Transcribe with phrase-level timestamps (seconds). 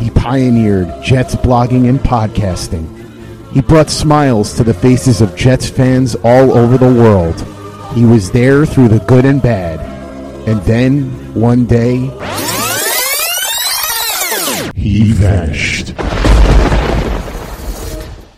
[0.00, 2.86] He pioneered Jets blogging and podcasting.
[3.52, 7.34] He brought smiles to the faces of Jets fans all over the world.
[7.96, 9.80] He was there through the good and bad.
[10.48, 12.10] And then, one day,
[14.76, 15.96] he vanished.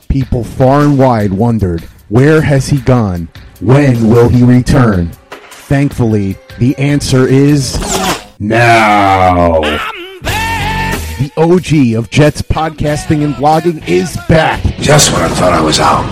[0.09, 3.29] People far and wide wondered, where has he gone?
[3.61, 5.11] When will he return?
[5.51, 7.79] Thankfully, the answer is
[8.39, 9.90] now.
[11.21, 14.63] The OG of Jets podcasting and blogging is back.
[14.79, 16.07] Just when I thought I was out,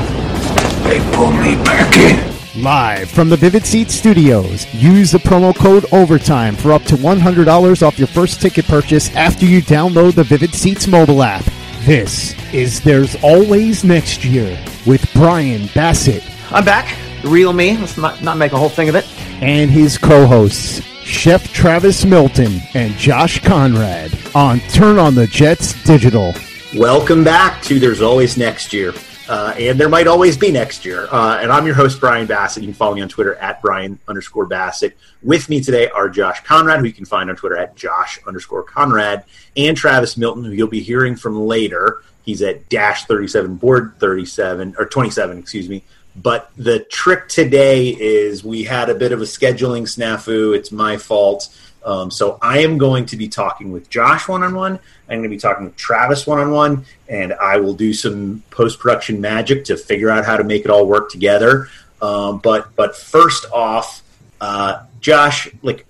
[0.84, 2.62] they pulled me back in.
[2.62, 4.66] Live from the Vivid Seats studios.
[4.74, 9.46] Use the promo code OVERTIME for up to $100 off your first ticket purchase after
[9.46, 11.44] you download the Vivid Seats mobile app.
[11.86, 16.94] This is There's Always Next Year with Brian Bassett I'm back.
[17.22, 17.78] The real me.
[17.78, 19.06] Let's not, not make a whole thing of it.
[19.42, 26.34] and his co-hosts, Chef Travis Milton and Josh Conrad on Turn on the Jets Digital.
[26.76, 28.92] Welcome back to There's Always Next Year.
[29.26, 31.06] Uh, and there might always be next year.
[31.10, 32.62] Uh, and I'm your host, Brian Bassett.
[32.62, 34.96] You can follow me on Twitter at Brian underscore Bassett.
[35.22, 38.62] With me today are Josh Conrad, who you can find on Twitter at Josh underscore
[38.62, 39.24] Conrad,
[39.56, 42.02] and Travis Milton, who you'll be hearing from later.
[42.22, 45.82] He's at dash 37 board 37 or 27, excuse me.
[46.22, 50.56] But the trick today is we had a bit of a scheduling snafu.
[50.56, 51.48] It's my fault.
[51.84, 54.78] Um, so I am going to be talking with Josh one on one.
[55.08, 58.42] I'm going to be talking with Travis one on one, and I will do some
[58.50, 61.68] post production magic to figure out how to make it all work together.
[62.02, 64.02] Um, but but first off,
[64.40, 65.86] uh, Josh, like,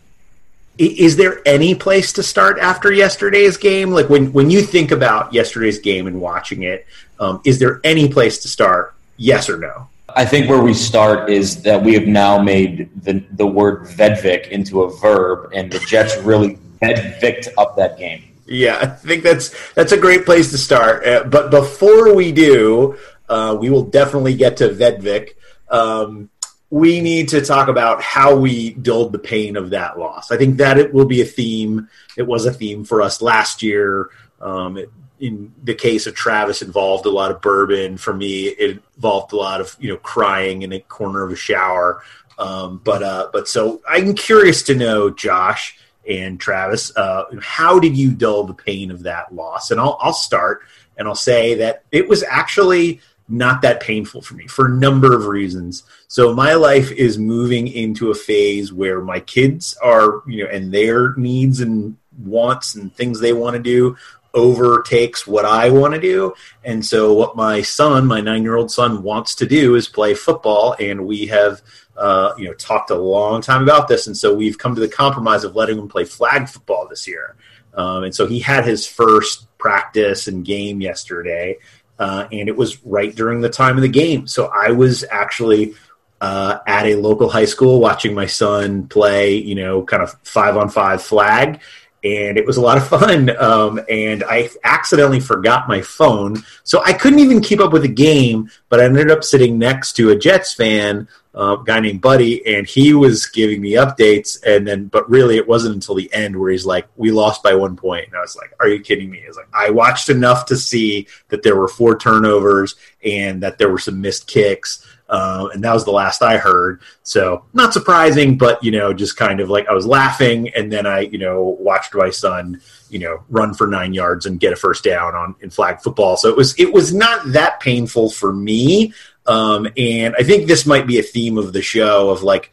[0.77, 3.91] is there any place to start after yesterday's game?
[3.91, 6.87] Like when when you think about yesterday's game and watching it,
[7.19, 8.95] um, is there any place to start?
[9.17, 9.89] Yes or no?
[10.19, 14.48] I think where we start is that we have now made the the word Vedvik
[14.48, 18.25] into a verb, and the Jets really Vedviked up that game.
[18.44, 21.06] Yeah, I think that's that's a great place to start.
[21.06, 25.34] Uh, but before we do, uh, we will definitely get to Vedvik.
[25.70, 26.31] Um,
[26.69, 30.32] we need to talk about how we dulled the pain of that loss.
[30.32, 31.88] I think that it will be a theme.
[32.16, 34.10] It was a theme for us last year.
[34.41, 34.91] Um, it,
[35.21, 37.97] in the case of Travis, involved a lot of bourbon.
[37.97, 41.37] For me, it involved a lot of you know crying in a corner of a
[41.37, 42.03] shower.
[42.39, 47.97] Um, but uh, but so I'm curious to know, Josh and Travis, uh, how did
[47.97, 49.71] you dull the pain of that loss?
[49.71, 50.62] And I'll, I'll start
[50.97, 55.15] and I'll say that it was actually not that painful for me for a number
[55.15, 55.83] of reasons.
[56.09, 60.73] So my life is moving into a phase where my kids are, you know, and
[60.73, 63.97] their needs and wants and things they want to do
[64.34, 66.34] overtakes what I want to do.
[66.65, 71.06] And so what my son, my 9-year-old son wants to do is play football and
[71.06, 71.62] we have
[71.99, 74.88] uh, you know, talked a long time about this, and so we've come to the
[74.88, 77.34] compromise of letting him play flag football this year.
[77.75, 81.56] Um, and so he had his first practice and game yesterday,
[81.99, 84.28] uh, and it was right during the time of the game.
[84.28, 85.75] So I was actually
[86.21, 90.56] uh, at a local high school watching my son play, you know, kind of five
[90.56, 91.61] on five flag.
[92.04, 93.36] And it was a lot of fun.
[93.36, 96.42] Um, and I accidentally forgot my phone.
[96.62, 99.94] So I couldn't even keep up with the game, but I ended up sitting next
[99.94, 101.08] to a Jets fan
[101.38, 104.42] uh, guy named Buddy, and he was giving me updates.
[104.44, 107.54] And then, but really, it wasn't until the end where he's like, "We lost by
[107.54, 110.47] one point," and I was like, "Are you kidding me?" Was like, "I watched enough
[110.47, 115.48] to see that there were four turnovers and that there were some missed kicks." Uh,
[115.54, 116.82] and that was the last I heard.
[117.02, 120.86] So not surprising, but you know, just kind of like I was laughing, and then
[120.86, 122.60] I, you know, watched my son,
[122.91, 126.16] you know, run for nine yards and get a first down on in flag football.
[126.16, 128.92] So it was it was not that painful for me.
[129.26, 132.50] Um, and I think this might be a theme of the show of like,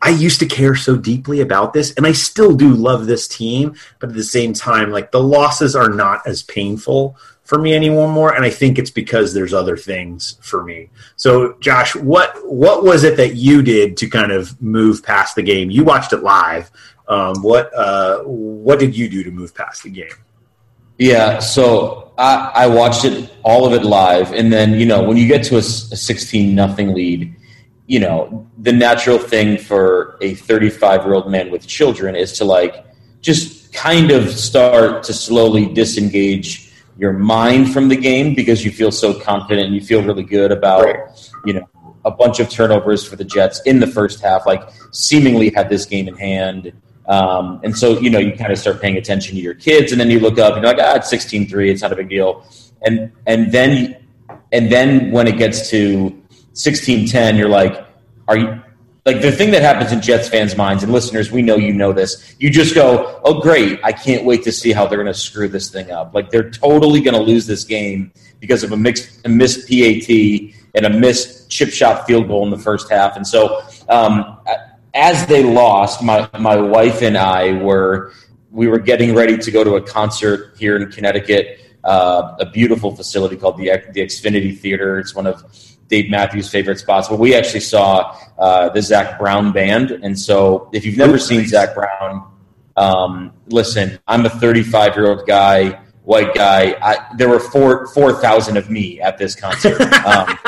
[0.00, 3.76] I used to care so deeply about this, and I still do love this team,
[3.98, 8.34] but at the same time, like the losses are not as painful for me anymore.
[8.34, 10.88] And I think it's because there's other things for me.
[11.16, 15.42] So, Josh, what what was it that you did to kind of move past the
[15.42, 15.70] game?
[15.70, 16.70] You watched it live.
[17.06, 20.08] Um, what uh, what did you do to move past the game?
[20.98, 25.16] Yeah, so I, I watched it all of it live, and then you know when
[25.16, 27.34] you get to a sixteen nothing lead,
[27.86, 32.32] you know the natural thing for a thirty five year old man with children is
[32.38, 32.86] to like
[33.20, 36.63] just kind of start to slowly disengage
[36.98, 40.52] your mind from the game because you feel so confident and you feel really good
[40.52, 40.98] about Right.
[41.44, 41.68] you know
[42.04, 45.86] a bunch of turnovers for the Jets in the first half, like seemingly had this
[45.86, 46.72] game in hand.
[47.06, 50.00] Um, and so, you know, you kind of start paying attention to your kids, and
[50.00, 52.46] then you look up and you're like, ah, it's 16-3, it's not a big deal.
[52.82, 53.96] And and then
[54.52, 56.10] and then when it gets to
[56.52, 57.86] 16-10, you're like,
[58.28, 58.62] are you
[59.06, 61.92] like the thing that happens in Jets fans' minds and listeners, we know you know
[61.92, 62.34] this.
[62.38, 63.78] You just go, "Oh, great!
[63.84, 66.50] I can't wait to see how they're going to screw this thing up." Like they're
[66.50, 70.08] totally going to lose this game because of a mixed, a missed PAT
[70.74, 73.16] and a missed chip shot field goal in the first half.
[73.16, 74.38] And so, um,
[74.94, 78.12] as they lost, my my wife and I were
[78.50, 82.96] we were getting ready to go to a concert here in Connecticut, uh, a beautiful
[82.96, 84.98] facility called the the Xfinity Theater.
[84.98, 85.44] It's one of
[85.94, 87.08] Dave Matthews' favorite spots.
[87.08, 91.46] But we actually saw uh, the Zac Brown band, and so if you've never seen
[91.46, 92.32] Zac Brown,
[92.76, 96.76] um, listen, I'm a 35 year old guy, white guy.
[96.82, 99.80] I, there were four four thousand of me at this concert.
[100.04, 100.38] Um,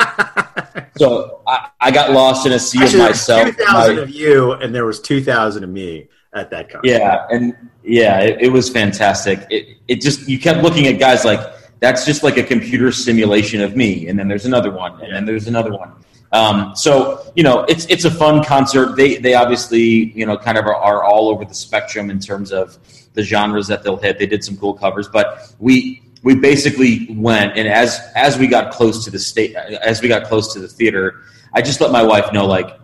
[0.97, 3.47] so I, I, got lost in a sea Actually, of myself.
[3.47, 6.87] Two thousand of you, and there was two thousand of me at that concert.
[6.87, 9.47] Yeah, and yeah, it, it was fantastic.
[9.49, 11.39] It it just you kept looking at guys like
[11.79, 15.25] that's just like a computer simulation of me, and then there's another one, and then
[15.25, 15.91] there's another one.
[16.31, 18.95] Um, so you know, it's it's a fun concert.
[18.95, 22.51] They they obviously you know kind of are, are, all over the spectrum in terms
[22.51, 22.77] of
[23.13, 24.19] the genres that they'll hit.
[24.19, 28.73] They did some cool covers, but we we basically went and as as we got
[28.73, 32.03] close to the state, as we got close to the theater, I just let my
[32.03, 32.77] wife know like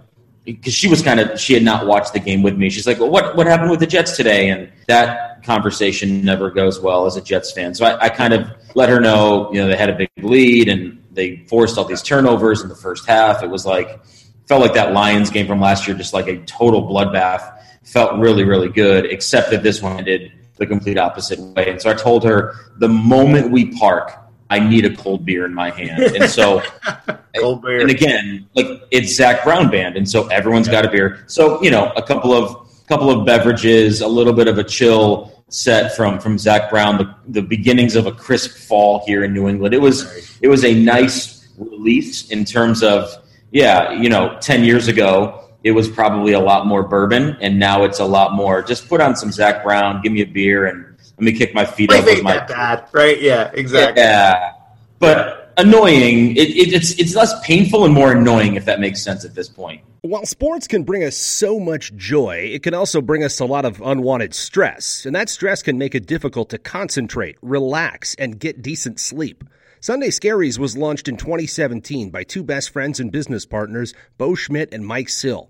[0.46, 2.70] because she was kind of she had not watched the game with me.
[2.70, 6.80] She's like, "Well, what what happened with the Jets today?" And that conversation never goes
[6.80, 7.74] well as a Jets fan.
[7.74, 10.70] So I, I kind of let her know, you know, they had a big lead
[10.70, 13.44] and they forced all these turnovers in the first half.
[13.44, 14.00] It was like
[14.48, 17.60] felt like that Lions game from last year, just like a total bloodbath.
[17.84, 21.70] Felt really really good, except that this one did the complete opposite way.
[21.70, 24.23] And so I told her the moment we park,
[24.54, 26.04] I need a cold beer in my hand.
[26.16, 26.62] And so,
[27.40, 27.82] cold beer.
[27.82, 31.24] And again, like it's Zac Brown band, and so everyone's got a beer.
[31.28, 35.44] So you know, a couple of couple of beverages, a little bit of a chill
[35.50, 39.48] set from from Zac Brown, the, the beginnings of a crisp fall here in New
[39.48, 39.74] England.
[39.74, 43.10] It was it was a nice release in terms of
[43.52, 47.84] yeah, you know, ten years ago it was probably a lot more bourbon, and now
[47.86, 48.62] it's a lot more.
[48.62, 51.66] Just put on some Zac Brown, give me a beer, and let me kick my
[51.66, 53.22] feet up with my that bad, right?
[53.22, 54.02] Yeah, exactly.
[54.02, 54.54] Yeah,
[55.00, 56.36] but annoying.
[56.36, 59.50] It, it, it's it's less painful and more annoying if that makes sense at this
[59.50, 59.82] point.
[60.02, 63.64] While sports can bring us so much joy, it can also bring us a lot
[63.64, 68.62] of unwanted stress, and that stress can make it difficult to concentrate, relax, and get
[68.62, 69.44] decent sleep.
[69.80, 74.74] Sunday Scaries was launched in 2017 by two best friends and business partners, Bo Schmidt
[74.74, 75.50] and Mike Sill.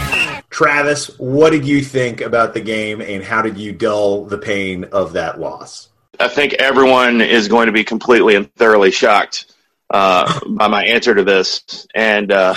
[0.51, 4.83] Travis, what did you think about the game and how did you dull the pain
[4.83, 5.87] of that loss?
[6.19, 9.55] I think everyone is going to be completely and thoroughly shocked
[9.89, 11.87] uh, by my answer to this.
[11.95, 12.53] And uh,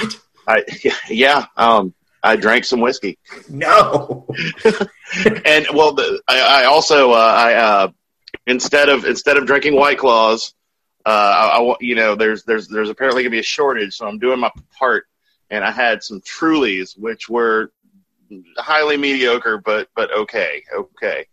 [0.46, 0.64] I,
[1.08, 3.16] yeah, um, I drank some whiskey.
[3.48, 4.26] No.
[4.64, 7.88] and well, the, I, I, also uh, I uh,
[8.46, 10.52] instead of instead of drinking White Claws,
[11.06, 14.18] uh, I, I, you know there's there's there's apparently gonna be a shortage, so I'm
[14.18, 15.04] doing my part.
[15.50, 17.70] And I had some Trulies, which were
[18.56, 21.26] highly mediocre, but but okay, okay.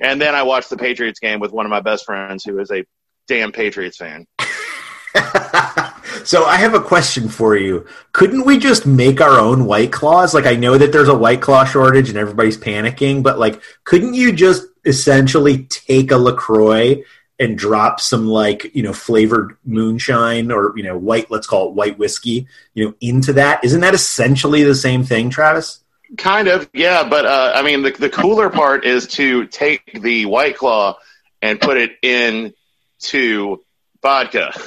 [0.00, 2.70] And then I watched the Patriots game with one of my best friends, who is
[2.70, 2.84] a
[3.26, 4.26] damn Patriots fan.
[6.24, 7.86] so I have a question for you.
[8.12, 10.34] Couldn't we just make our own White Claws?
[10.34, 14.14] Like I know that there's a White Claw shortage and everybody's panicking, but like, couldn't
[14.14, 17.02] you just essentially take a Lacroix
[17.38, 21.74] and drop some like you know flavored moonshine or you know white let's call it
[21.74, 25.80] white whiskey you know into that isn't that essentially the same thing travis
[26.16, 27.08] Kind of, yeah.
[27.08, 30.98] But uh, I mean, the the cooler part is to take the White Claw
[31.42, 32.54] and put it in
[33.00, 33.64] to
[34.02, 34.52] vodka.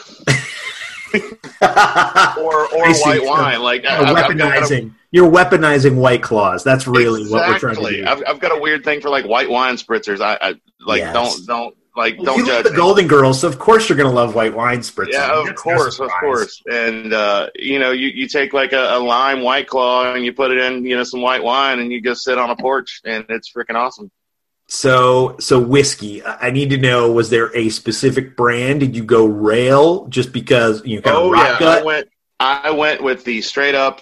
[1.13, 4.89] or or white wine, like uh, weaponizing.
[4.89, 6.63] A, you're weaponizing white claws.
[6.63, 7.39] That's really exactly.
[7.39, 8.05] what we're trying to do.
[8.05, 10.21] I've, I've got a weird thing for like white wine spritzers.
[10.21, 11.13] I, I like yes.
[11.13, 12.77] don't don't Like, Well, don't judge the me.
[12.77, 15.11] Golden Girls, so of course you're going to love white wine spritz.
[15.11, 16.63] Yeah, of That's no course, of course.
[16.71, 20.31] And uh, you know, you, you take like a, a lime white claw and you
[20.31, 23.01] put it in, you know, some white wine, and you go sit on a porch,
[23.03, 24.09] and it's freaking awesome.
[24.67, 26.23] So, so whiskey.
[26.23, 28.79] I need to know: was there a specific brand?
[28.79, 32.07] Did you go rail just because you know, kind oh of rock yeah, I went.
[32.39, 34.01] I went with the straight up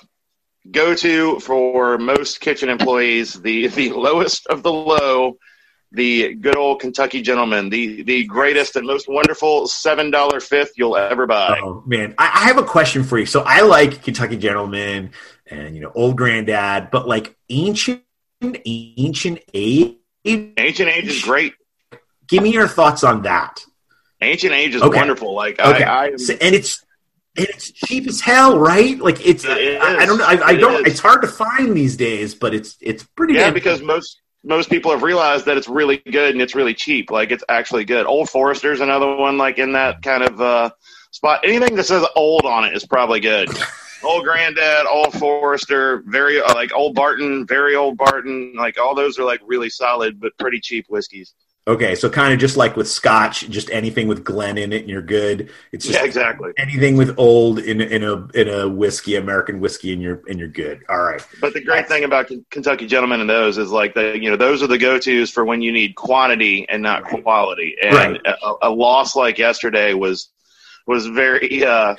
[0.71, 5.37] go to for most kitchen employees, the the lowest of the low,
[5.91, 10.97] the good old Kentucky gentleman, the the greatest and most wonderful seven dollar fifth you'll
[10.97, 11.59] ever buy.
[11.63, 13.25] Oh man, I, I have a question for you.
[13.25, 15.11] So I like Kentucky Gentleman
[15.45, 18.03] and you know Old Granddad, but like ancient,
[18.65, 19.95] ancient age.
[20.25, 21.53] Ancient Age is great.
[22.27, 23.63] Give me your thoughts on that.
[24.19, 24.97] Ancient Age is Okay.
[24.97, 25.33] wonderful.
[25.33, 26.83] Like Okay, I, I So- and it's
[27.37, 28.97] and it's cheap as hell, right?
[28.99, 30.25] Like it's It I, I don't know.
[30.25, 30.85] I, I don't.
[30.85, 30.93] is.
[30.93, 33.35] It's hard to find these days, but it's it's pretty.
[33.35, 37.11] yeah, because most most people have realized that it's really good and it's really cheap.
[37.11, 38.05] Like it's actually good.
[38.05, 40.69] Old Forester's another one like in that kind of uh,
[41.11, 41.41] spot.
[41.43, 43.49] Anything that says old on it is probably good.
[44.03, 48.53] old Granddad, Old Forester, very uh, like Old Barton, very Old Barton.
[48.55, 51.33] Like all those are like really solid but pretty cheap whiskeys.
[51.67, 54.89] Okay, so kind of just like with Scotch, just anything with Glen in it, and
[54.89, 55.49] you're good.
[55.71, 56.51] It's just Yeah, exactly.
[56.57, 60.47] anything with old in in a in a whiskey, American whiskey, and you're and you're
[60.47, 60.79] good.
[60.89, 61.21] All right.
[61.41, 64.63] But the great thing about Kentucky Gentlemen and those is like the you know those
[64.63, 67.75] are the go tos for when you need quantity and not quality.
[67.83, 68.21] And Right.
[68.25, 70.29] a, a loss like yesterday was
[70.87, 71.95] was very uh,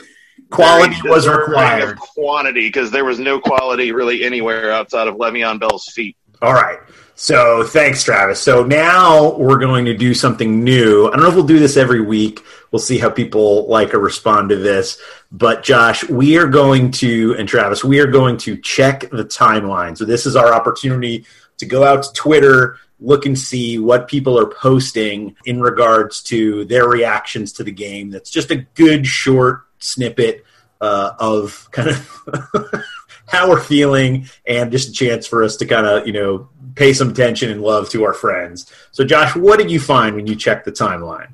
[0.51, 1.99] Quality very was required.
[1.99, 6.17] quantity because there was no quality really anywhere outside of Le'Veon Bell's feet.
[6.41, 6.79] All right.
[7.21, 8.41] So thanks, Travis.
[8.41, 11.09] So now we're going to do something new.
[11.09, 12.45] I don't know if we'll do this every week.
[12.71, 15.03] We'll see how people like or respond to this.
[15.33, 19.99] But Josh, we are going to, and Travis, we are going to check the timeline.
[19.99, 24.39] So this is our opportunity to go out to Twitter, look and see what people
[24.39, 28.11] are posting in regards to their reactions to the game.
[28.11, 30.45] That's just a good short snippet
[30.81, 32.85] uh, of kind of
[33.27, 36.49] how we're feeling and just a chance for us to kind of, you know,
[36.79, 38.73] pay some attention and love to our friends.
[38.93, 41.29] So, Josh, what did you find when you checked the timeline?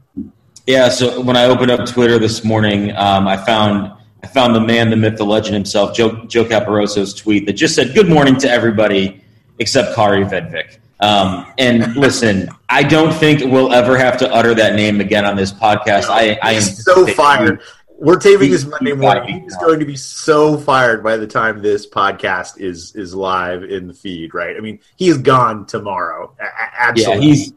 [0.67, 4.61] Yeah, so when I opened up Twitter this morning, um, I found I found the
[4.61, 8.39] man, the myth, the legend himself, Joe, Joe Caporoso's tweet that just said "Good morning
[8.39, 9.23] to everybody
[9.59, 14.75] except Kari Vedvik." Um, and listen, I don't think we'll ever have to utter that
[14.75, 16.09] name again on this podcast.
[16.09, 17.61] I, I am so fired.
[17.97, 19.43] We're taping this Monday morning.
[19.43, 23.87] He's going to be so fired by the time this podcast is is live in
[23.87, 24.57] the feed, right?
[24.57, 26.35] I mean, he's gone tomorrow.
[26.41, 27.27] A- a- Yeah, Absolutely.
[27.27, 27.53] he's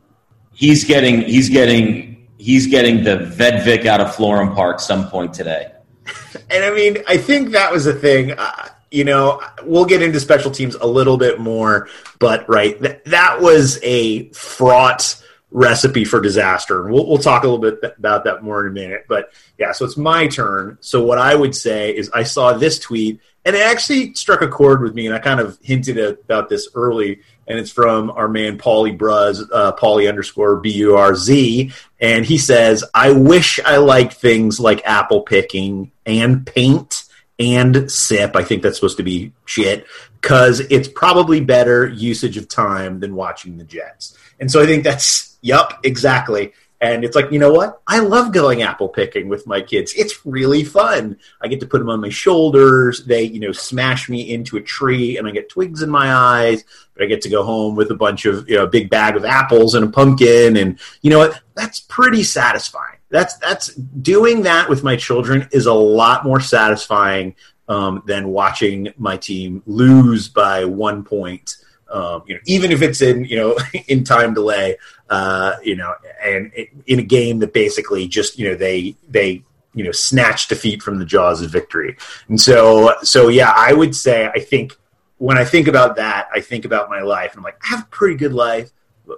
[0.54, 5.72] he's getting he's getting he's getting the Vedvik out of Florham Park some point today.
[6.50, 8.32] And I mean, I think that was a thing.
[8.32, 11.90] Uh, you know, we'll get into special teams a little bit more,
[12.20, 15.22] but right, th- that was a fraught
[15.58, 16.84] recipe for disaster.
[16.84, 19.06] We'll, we'll talk a little bit about that more in a minute.
[19.10, 20.78] But yeah, so it's my turn.
[20.82, 24.48] So what I would say is I saw this tweet and it actually struck a
[24.48, 25.08] chord with me.
[25.08, 27.22] And I kind of hinted about this early.
[27.48, 31.72] And it's from our man, Paulie Burz, uh, Paulie underscore B U R Z.
[32.00, 37.06] And he says, I wish I liked things like apple picking and paint
[37.40, 38.36] and sip.
[38.36, 39.88] I think that's supposed to be shit
[40.22, 44.16] because it's probably better usage of time than watching the Jets.
[44.40, 46.54] And so I think that's, yup, exactly.
[46.80, 47.82] And it's like, you know what?
[47.88, 49.94] I love going apple picking with my kids.
[49.96, 51.18] It's really fun.
[51.42, 53.04] I get to put them on my shoulders.
[53.06, 56.64] They, you know, smash me into a tree and I get twigs in my eyes.
[56.94, 59.16] But I get to go home with a bunch of, you know, a big bag
[59.16, 60.58] of apples and a pumpkin.
[60.58, 61.42] And you know what?
[61.56, 62.98] That's pretty satisfying.
[63.10, 67.36] That's, that's doing that with my children is a lot more satisfying
[67.68, 71.56] um, than watching my team lose by one point.
[71.90, 74.78] Um, you know, even if it's in you know in time delay,
[75.10, 79.44] uh, you know, and it, in a game that basically just you know they they
[79.74, 81.96] you know snatch defeat from the jaws of victory.
[82.28, 84.74] And so so yeah, I would say I think
[85.18, 87.84] when I think about that, I think about my life, and I'm like, I have
[87.84, 88.72] a pretty good life,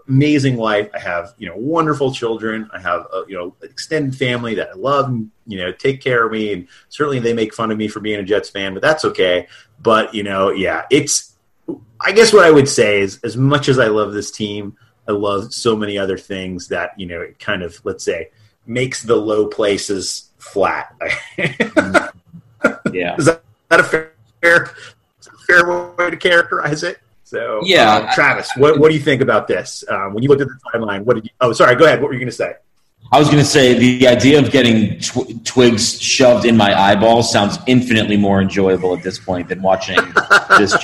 [0.08, 0.90] amazing life.
[0.94, 2.70] I have you know wonderful children.
[2.74, 6.26] I have a, you know extended family that I love and you know take care
[6.26, 8.82] of me, and certainly they make fun of me for being a Jets fan, but
[8.82, 9.48] that's okay.
[9.82, 11.29] But you know, yeah, it's
[12.02, 14.78] I guess what I would say is, as much as I love this team,
[15.08, 18.30] I love so many other things that you know it kind of let's say
[18.66, 20.96] makes the low places flat.
[22.92, 23.16] Yeah.
[23.18, 24.12] is that, that a fair,
[25.22, 27.00] is a fair way to characterize it?
[27.24, 27.96] So Yeah.
[27.96, 29.84] uh, Travis, what, what do you think about this?
[29.88, 31.30] Um, when you looked at the timeline, what did you?
[31.40, 31.76] Oh, sorry.
[31.76, 32.02] Go ahead.
[32.02, 32.56] What were you going to say?
[33.12, 37.32] I was going to say the idea of getting tw- twigs shoved in my eyeballs
[37.32, 39.98] sounds infinitely more enjoyable at this point than watching
[40.58, 40.76] this.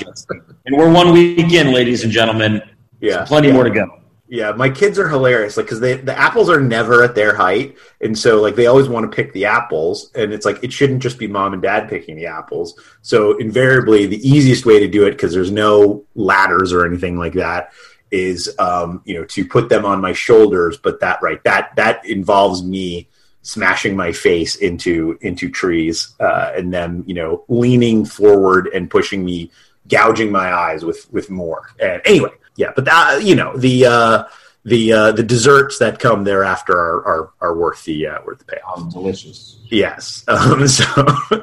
[0.66, 2.62] And we're one week in, ladies and gentlemen.
[3.00, 3.54] Yeah, Plenty yeah.
[3.54, 4.00] more to go.
[4.28, 5.56] Yeah, my kids are hilarious.
[5.56, 8.88] Like, because they the apples are never at their height, and so like they always
[8.88, 11.88] want to pick the apples, and it's like it shouldn't just be mom and dad
[11.88, 12.76] picking the apples.
[13.02, 17.34] So invariably, the easiest way to do it because there's no ladders or anything like
[17.34, 17.70] that
[18.10, 20.76] is um, you know to put them on my shoulders.
[20.76, 23.08] But that right that that involves me
[23.46, 29.24] smashing my face into into trees uh, and then you know leaning forward and pushing
[29.24, 29.50] me
[29.88, 34.24] gouging my eyes with with more and anyway yeah but that you know the uh
[34.66, 38.44] the uh the desserts that come thereafter are are, are worth the uh worth the
[38.44, 38.78] payoff.
[38.78, 39.58] Um, delicious.
[39.70, 40.24] yes.
[40.28, 40.84] Um so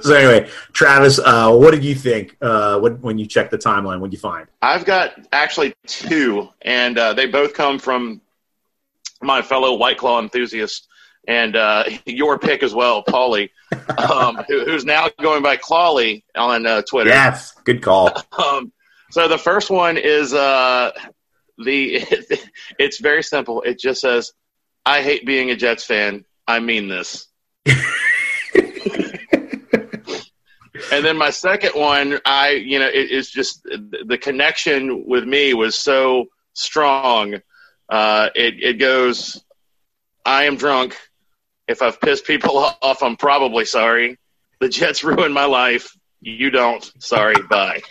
[0.01, 3.99] so anyway travis uh what did you think uh when, when you checked the timeline?
[4.01, 4.47] What did you find?
[4.61, 8.21] I've got actually two, and uh, they both come from
[9.21, 10.87] my fellow White Claw enthusiast,
[11.27, 13.49] and uh, your pick as well, Paulie,
[13.97, 17.09] um, who, who's now going by Clawley on uh, Twitter.
[17.09, 17.53] yes.
[17.63, 18.11] Good call.
[18.37, 18.71] Um,
[19.11, 20.91] so the first one is uh,
[21.63, 22.05] the.
[22.79, 23.61] It's very simple.
[23.61, 24.33] It just says,
[24.85, 26.25] "I hate being a Jets fan.
[26.47, 27.27] I mean this."
[30.91, 35.53] and then my second one, I you know, it is just the connection with me
[35.53, 37.35] was so strong.
[37.89, 39.43] Uh, it it goes,
[40.25, 40.97] "I am drunk.
[41.67, 44.17] If I've pissed people off, I'm probably sorry.
[44.59, 45.95] The Jets ruined my life.
[46.21, 46.91] You don't.
[46.99, 47.35] Sorry.
[47.49, 47.81] Bye."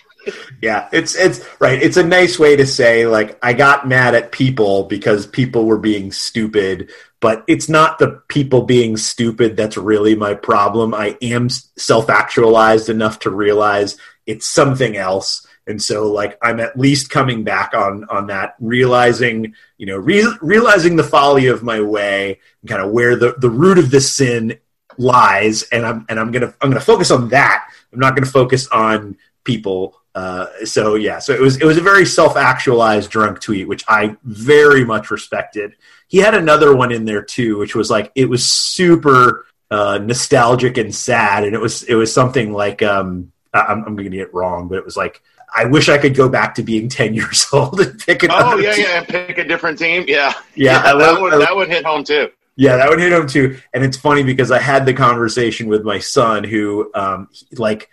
[0.60, 1.82] Yeah, it's it's right.
[1.82, 5.78] It's a nice way to say like I got mad at people because people were
[5.78, 10.94] being stupid, but it's not the people being stupid that's really my problem.
[10.94, 15.46] I am self-actualized enough to realize it's something else.
[15.66, 20.36] And so like I'm at least coming back on on that realizing, you know, re-
[20.40, 24.12] realizing the folly of my way and kind of where the the root of this
[24.12, 24.58] sin
[24.98, 27.68] lies and I'm and I'm going to I'm going to focus on that.
[27.92, 31.78] I'm not going to focus on people uh, so yeah, so it was it was
[31.78, 35.74] a very self actualized drunk tweet, which I very much respected.
[36.08, 40.76] He had another one in there too, which was like it was super uh, nostalgic
[40.76, 44.28] and sad, and it was it was something like um, I'm, I'm going to get
[44.28, 45.22] it wrong, but it was like
[45.54, 48.56] I wish I could go back to being ten years old and pick another.
[48.56, 48.84] Oh yeah, team.
[48.86, 49.04] yeah.
[49.04, 50.04] Pick a different team.
[50.06, 52.28] Yeah, Yeah, I that would that would hit home too.
[52.56, 53.58] Yeah, that would hit home too.
[53.72, 57.88] And it's funny because I had the conversation with my son who, um, like,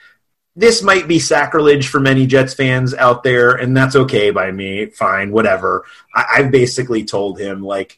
[0.59, 4.87] this might be sacrilege for many Jets fans out there, and that's okay by me.
[4.87, 5.85] Fine, whatever.
[6.13, 7.97] I, I've basically told him, like,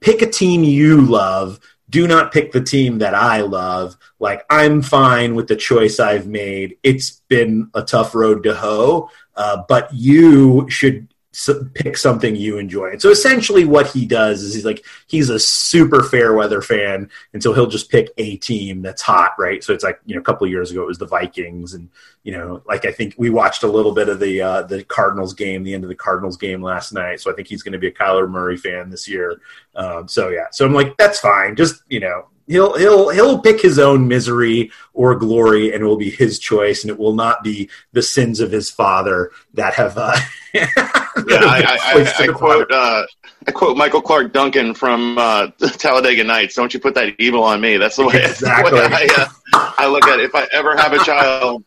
[0.00, 1.60] pick a team you love.
[1.90, 3.98] Do not pick the team that I love.
[4.18, 6.78] Like, I'm fine with the choice I've made.
[6.82, 11.09] It's been a tough road to hoe, uh, but you should
[11.74, 12.90] pick something you enjoy.
[12.90, 17.08] And so essentially what he does is he's like he's a super fair weather fan
[17.32, 19.62] and so he'll just pick a team that's hot, right?
[19.62, 21.88] So it's like, you know, a couple years ago it was the Vikings and
[22.24, 25.32] you know, like I think we watched a little bit of the uh the Cardinals
[25.32, 27.20] game, the end of the Cardinals game last night.
[27.20, 29.40] So I think he's going to be a Kyler Murray fan this year.
[29.76, 30.46] Um so yeah.
[30.50, 31.54] So I'm like that's fine.
[31.54, 35.96] Just, you know, he'll he'll he'll pick his own misery or glory and it will
[35.96, 39.96] be his choice and it will not be the sins of his father that have
[39.96, 40.16] uh
[40.54, 43.04] Yeah, I, I, I, I quote uh,
[43.46, 46.54] I quote Michael Clarke Duncan from uh, Talladega Nights.
[46.54, 47.76] Don't you put that evil on me?
[47.76, 48.80] That's the way, that's the way Exactly.
[48.80, 49.08] I,
[49.54, 50.24] uh, I look at it.
[50.24, 51.64] If I ever have a child,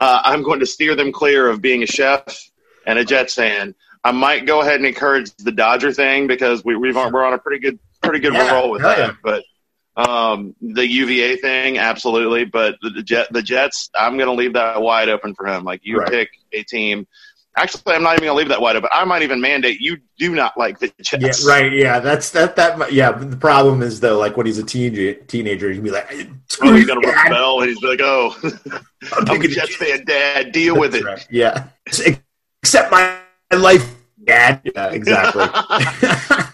[0.00, 2.24] uh, I'm going to steer them clear of being a chef
[2.86, 3.74] and a Jets fan.
[4.04, 7.38] I might go ahead and encourage the Dodger thing because we, we've we're on a
[7.38, 8.98] pretty good pretty good Yeah, roll with that.
[8.98, 9.12] yeah.
[9.22, 9.44] But
[9.96, 12.44] um, the UVA thing, absolutely.
[12.44, 15.64] But the, the Jet the Jets, I'm going to leave that wide open for him.
[15.64, 16.10] Like you Right.
[16.10, 17.06] pick a team.
[17.56, 18.88] Actually, I'm not even going to leave that wide open.
[18.92, 21.46] I might even mandate you do not like the Yeah, Jets.
[21.46, 21.72] right.
[21.72, 22.56] Yeah, that's that.
[22.56, 23.12] That yeah.
[23.12, 26.10] but The problem is though, like when he's a teenager, teenager, he'd be like,
[26.60, 28.34] Oh, he's going to "Dad, rebel, and he's like, "Oh,
[29.16, 30.50] I'm I'm a Jets Jets." fan, Dad.
[30.50, 31.24] Deal with it." Right.
[31.30, 31.66] Yeah,
[32.62, 33.18] accept my
[33.56, 33.88] life,
[34.24, 34.60] Dad.
[34.64, 35.44] Yeah, exactly.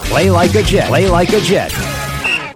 [0.00, 0.88] Play like a Jet.
[0.88, 1.72] Play like a Jet.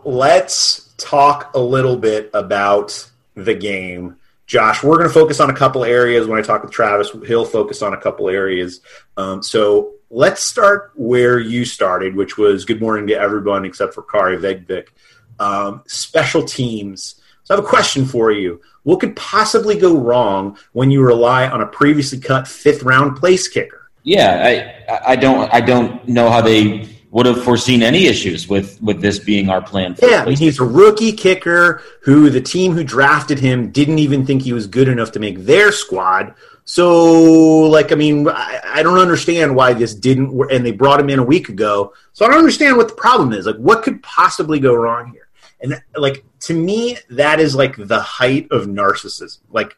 [0.05, 4.17] Let's talk a little bit about the game.
[4.47, 6.27] Josh, we're going to focus on a couple areas.
[6.27, 8.81] When I talk with Travis, he'll focus on a couple areas.
[9.17, 14.03] Um, so let's start where you started, which was good morning to everyone except for
[14.03, 14.89] Kari Vedvik.
[15.39, 17.21] Um, special teams.
[17.45, 18.61] So I have a question for you.
[18.85, 23.49] What could possibly go wrong when you rely on a previously cut fifth round place
[23.49, 23.91] kicker?
[24.03, 24.43] Yeah,
[24.89, 29.01] I I don't I don't know how they would have foreseen any issues with with
[29.01, 29.95] this being our plan.
[29.95, 34.01] For yeah, I mean, he's a rookie kicker who the team who drafted him didn't
[34.01, 36.35] even think he was good enough to make their squad.
[36.65, 40.51] So, like, I mean, I, I don't understand why this didn't work.
[40.51, 41.93] And they brought him in a week ago.
[42.15, 43.47] So I don't understand what the problem is.
[43.47, 45.29] Like, what could possibly go wrong here?
[45.61, 49.39] And like to me, that is like the height of narcissism.
[49.51, 49.77] Like,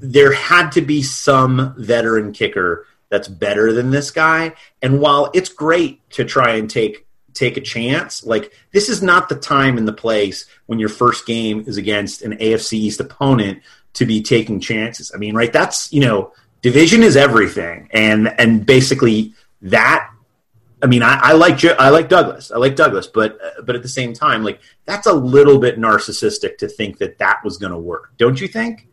[0.00, 4.52] there had to be some veteran kicker that's better than this guy.
[4.82, 9.28] And while it's great to try and take take a chance, like this is not
[9.28, 13.62] the time and the place when your first game is against an AFC East opponent
[13.92, 15.12] to be taking chances.
[15.14, 15.52] I mean, right?
[15.52, 20.10] That's you know, division is everything, and and basically that.
[20.82, 22.50] I mean, I, I like I like Douglas.
[22.50, 26.58] I like Douglas, but but at the same time, like that's a little bit narcissistic
[26.58, 28.12] to think that that was going to work.
[28.18, 28.88] Don't you think?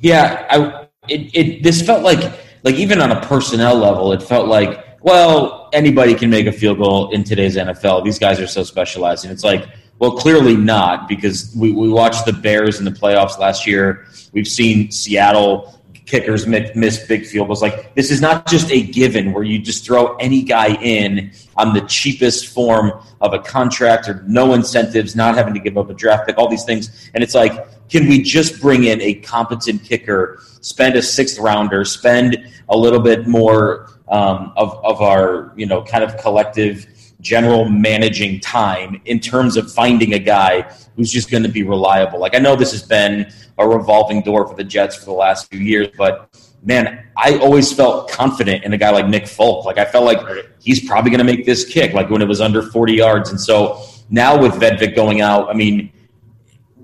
[0.00, 4.48] Yeah, I, it, it this felt like like even on a personnel level, it felt
[4.48, 8.04] like well anybody can make a field goal in today's NFL.
[8.04, 9.66] These guys are so specialized, and it's like
[9.98, 14.06] well clearly not because we we watched the Bears in the playoffs last year.
[14.32, 17.62] We've seen Seattle kickers miss big field goals.
[17.62, 21.72] Like this is not just a given where you just throw any guy in on
[21.74, 25.94] the cheapest form of a contract or no incentives, not having to give up a
[25.94, 27.10] draft pick, all these things.
[27.14, 31.84] And it's like, can we just bring in a competent kicker, spend a sixth rounder,
[31.84, 36.86] spend a little bit more um, of, of our, you know, kind of collective
[37.22, 40.62] general managing time in terms of finding a guy
[40.96, 42.20] who's just going to be reliable.
[42.20, 45.50] Like I know this has been a revolving door for the Jets for the last
[45.50, 46.28] few years, but
[46.62, 49.64] man, I always felt confident in a guy like Nick Folk.
[49.64, 50.20] Like I felt like
[50.60, 53.30] he's probably going to make this kick, like when it was under 40 yards.
[53.30, 55.92] And so now with Vedvik going out, I mean,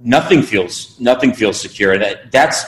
[0.02, 1.98] nothing feels nothing feels secure.
[1.98, 2.64] That that's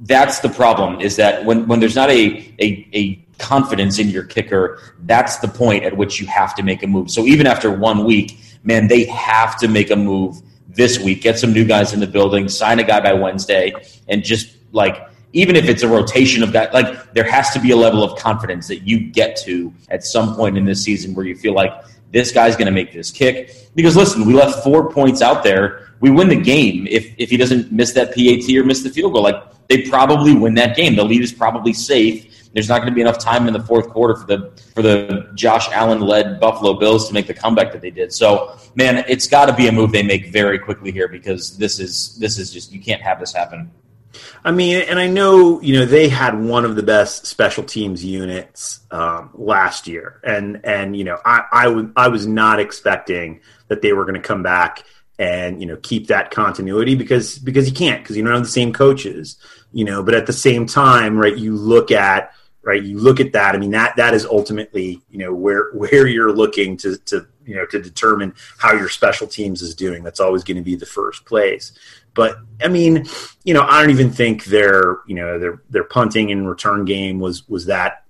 [0.00, 1.00] that's the problem.
[1.00, 5.48] Is that when when there's not a a, a confidence in your kicker, that's the
[5.48, 7.10] point at which you have to make a move.
[7.10, 11.38] So even after one week, man, they have to make a move this week, get
[11.38, 13.72] some new guys in the building, sign a guy by Wednesday,
[14.08, 17.70] and just like even if it's a rotation of guys, like there has to be
[17.70, 21.26] a level of confidence that you get to at some point in this season where
[21.26, 21.72] you feel like
[22.12, 23.54] this guy's going to make this kick.
[23.74, 25.92] Because listen, we left four points out there.
[26.00, 29.12] We win the game if if he doesn't miss that PAT or miss the field
[29.12, 29.22] goal.
[29.22, 30.96] Like they probably win that game.
[30.96, 32.35] The lead is probably safe.
[32.56, 35.30] There's not going to be enough time in the fourth quarter for the for the
[35.34, 38.14] Josh Allen led Buffalo Bills to make the comeback that they did.
[38.14, 41.78] So, man, it's got to be a move they make very quickly here because this
[41.78, 43.70] is this is just you can't have this happen.
[44.42, 48.02] I mean, and I know you know they had one of the best special teams
[48.02, 53.42] units um, last year, and and you know I I, w- I was not expecting
[53.68, 54.82] that they were going to come back
[55.18, 58.48] and you know keep that continuity because because you can't because you don't have the
[58.48, 59.36] same coaches,
[59.72, 60.02] you know.
[60.02, 62.32] But at the same time, right, you look at
[62.66, 62.82] right?
[62.82, 63.54] You look at that.
[63.54, 67.54] I mean, that that is ultimately, you know, where where you're looking to to you
[67.54, 70.02] know to determine how your special teams is doing.
[70.02, 71.72] That's always going to be the first place.
[72.12, 73.06] But I mean,
[73.44, 77.20] you know, I don't even think their you know their their punting and return game
[77.20, 78.04] was was that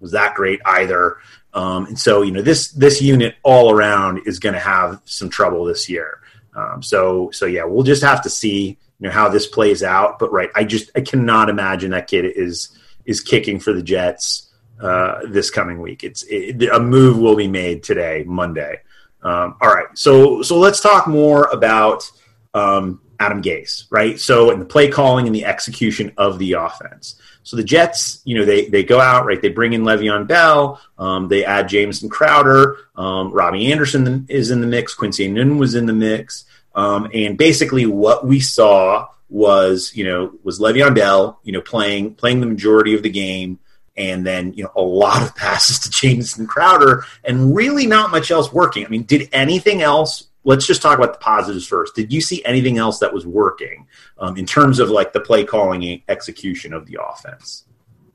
[0.00, 1.18] was that great either.
[1.52, 5.28] Um, and so you know this this unit all around is going to have some
[5.28, 6.20] trouble this year.
[6.56, 10.18] Um, so so yeah, we'll just have to see you know how this plays out.
[10.18, 12.70] But right, I just I cannot imagine that kid is
[13.10, 16.04] is kicking for the Jets uh, this coming week.
[16.04, 18.80] It's it, a move will be made today, Monday.
[19.22, 22.08] Um, all right, so so let's talk more about
[22.54, 24.18] um, Adam Gase, right?
[24.18, 27.20] So in the play calling and the execution of the offense.
[27.42, 29.42] So the Jets, you know, they they go out right.
[29.42, 30.80] They bring in Le'Veon Bell.
[30.98, 32.76] Um, they add Jamison Crowder.
[32.94, 34.94] Um, Robbie Anderson is in the mix.
[34.94, 36.44] Quincy Enunwa was in the mix.
[36.74, 42.14] Um, and basically, what we saw was you know was Le'Veon Bell, you know playing
[42.14, 43.58] playing the majority of the game,
[43.96, 48.30] and then you know a lot of passes to Jamison Crowder, and really not much
[48.30, 48.84] else working.
[48.84, 50.26] I mean, did anything else?
[50.42, 51.94] Let's just talk about the positives first.
[51.94, 53.86] Did you see anything else that was working
[54.18, 57.66] um, in terms of like the play calling execution of the offense?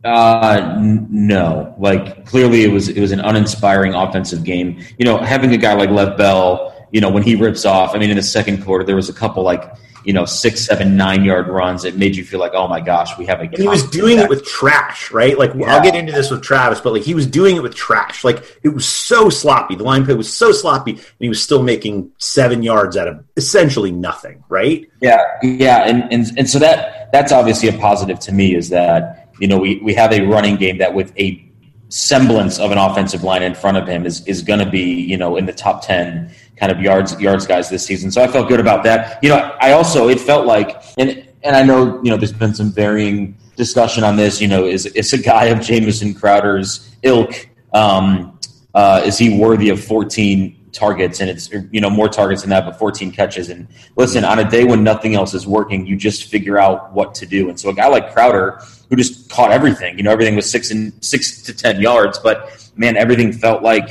[0.04, 1.74] Uh, n- no.
[1.80, 4.84] Like clearly, it was it was an uninspiring offensive game.
[4.98, 7.94] You know, having a guy like Lev Bell, you know, when he rips off.
[7.94, 9.70] I mean, in the second quarter, there was a couple like
[10.06, 11.84] you know six, seven, nine yard runs.
[11.84, 13.48] It made you feel like, oh my gosh, we have a.
[13.48, 15.38] he was doing it with trash, right?
[15.38, 15.76] Like yeah.
[15.76, 18.24] I'll get into this with Travis, but like he was doing it with trash.
[18.24, 19.76] Like it was so sloppy.
[19.76, 23.22] The line play was so sloppy, and he was still making seven yards out of
[23.36, 24.90] essentially nothing, right?
[25.02, 29.34] Yeah, yeah, and and and so that that's obviously a positive to me is that
[29.42, 31.42] you know we we have a running game that with a
[31.90, 35.18] semblance of an offensive line in front of him is is going to be you
[35.18, 38.12] know in the top ten kind of yards yards guys this season.
[38.12, 39.22] So I felt good about that.
[39.24, 42.54] You know, I also it felt like and and I know you know there's been
[42.54, 44.42] some varying discussion on this.
[44.42, 47.50] You know, is it's a guy of Jamison Crowder's ilk.
[47.74, 48.40] Um,
[48.74, 52.66] uh, is he worthy of 14 targets and it's you know more targets than that
[52.66, 53.66] but 14 catches and
[53.96, 57.26] listen on a day when nothing else is working you just figure out what to
[57.26, 60.50] do and so a guy like crowder who just caught everything you know everything was
[60.50, 63.90] six and six to ten yards but man everything felt like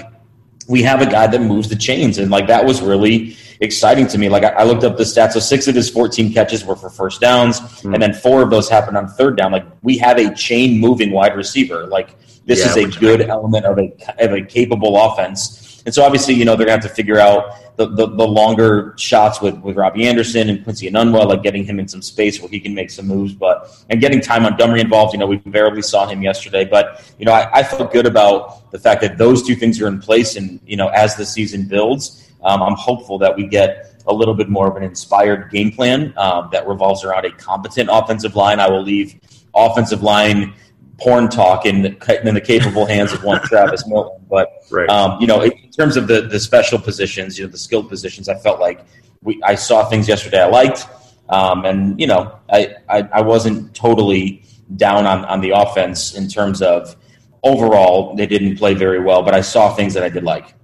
[0.68, 4.18] we have a guy that moves the chains and like that was really exciting to
[4.18, 4.28] me.
[4.28, 5.32] Like i, I looked up the stats.
[5.32, 7.94] So six of his 14 catches were for first downs mm-hmm.
[7.94, 9.52] and then four of those happened on third down.
[9.52, 11.86] Like we have a chain moving wide receiver.
[11.86, 16.02] Like this yeah, is a good element of a, of a capable offense and so
[16.02, 19.40] obviously, you know, they're going to have to figure out the, the, the, longer shots
[19.42, 22.58] with, with Robbie Anderson and Quincy Enunwa, like getting him in some space where he
[22.58, 23.34] can make some moves.
[23.34, 26.64] But and getting Ty Montgomery involved, you know, we barely saw him yesterday.
[26.64, 29.88] But, you know, I, I felt good about the fact that those two things are
[29.88, 30.36] in place.
[30.36, 34.34] And, you know, as the season builds, um, I'm hopeful that we get a little
[34.34, 38.60] bit more of an inspired game plan um, that revolves around a competent offensive line.
[38.60, 39.20] I will leave
[39.54, 40.54] offensive line
[40.98, 44.24] porn talk in the, in the capable hands of one Travis Milton.
[44.28, 44.88] But right.
[44.88, 48.28] um, you know, in terms of the the special positions, you know, the skilled positions,
[48.28, 48.84] I felt like
[49.22, 50.86] we I saw things yesterday I liked,
[51.28, 54.42] um, and you know, I, I, I wasn't totally
[54.76, 56.96] down on on the offense in terms of
[57.42, 60.54] overall they didn't play very well, but I saw things that I did like.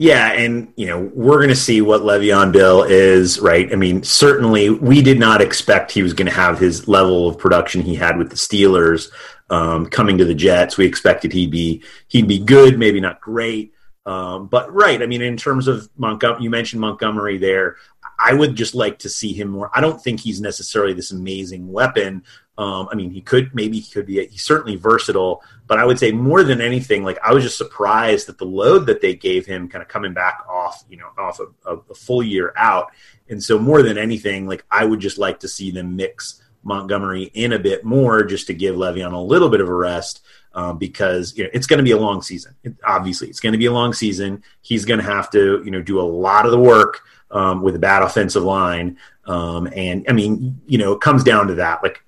[0.00, 3.70] Yeah, and you know we're going to see what Le'Veon Bell is, right?
[3.72, 7.36] I mean, certainly we did not expect he was going to have his level of
[7.36, 9.10] production he had with the Steelers
[9.50, 10.76] um, coming to the Jets.
[10.76, 13.72] We expected he'd be he'd be good, maybe not great,
[14.06, 15.02] um, but right.
[15.02, 17.76] I mean, in terms of Montgomery, you mentioned Montgomery there.
[18.18, 19.70] I would just like to see him more.
[19.74, 22.24] I don't think he's necessarily this amazing weapon.
[22.56, 24.26] Um, I mean, he could maybe he could be.
[24.26, 28.26] He's certainly versatile, but I would say more than anything, like I was just surprised
[28.26, 31.38] that the load that they gave him, kind of coming back off, you know, off
[31.38, 32.90] a, a full year out,
[33.28, 37.24] and so more than anything, like I would just like to see them mix Montgomery
[37.34, 40.22] in a bit more just to give Le'Veon a little bit of a rest
[40.54, 42.54] um, because you know it's going to be a long season.
[42.64, 44.42] It, obviously, it's going to be a long season.
[44.60, 47.76] He's going to have to you know do a lot of the work um, with
[47.76, 48.98] a bad offensive line.
[49.26, 51.82] Um, and I mean, you know, it comes down to that.
[51.82, 52.02] Like,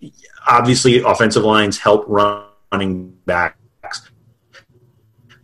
[0.49, 4.11] obviously, offensive lines help running backs,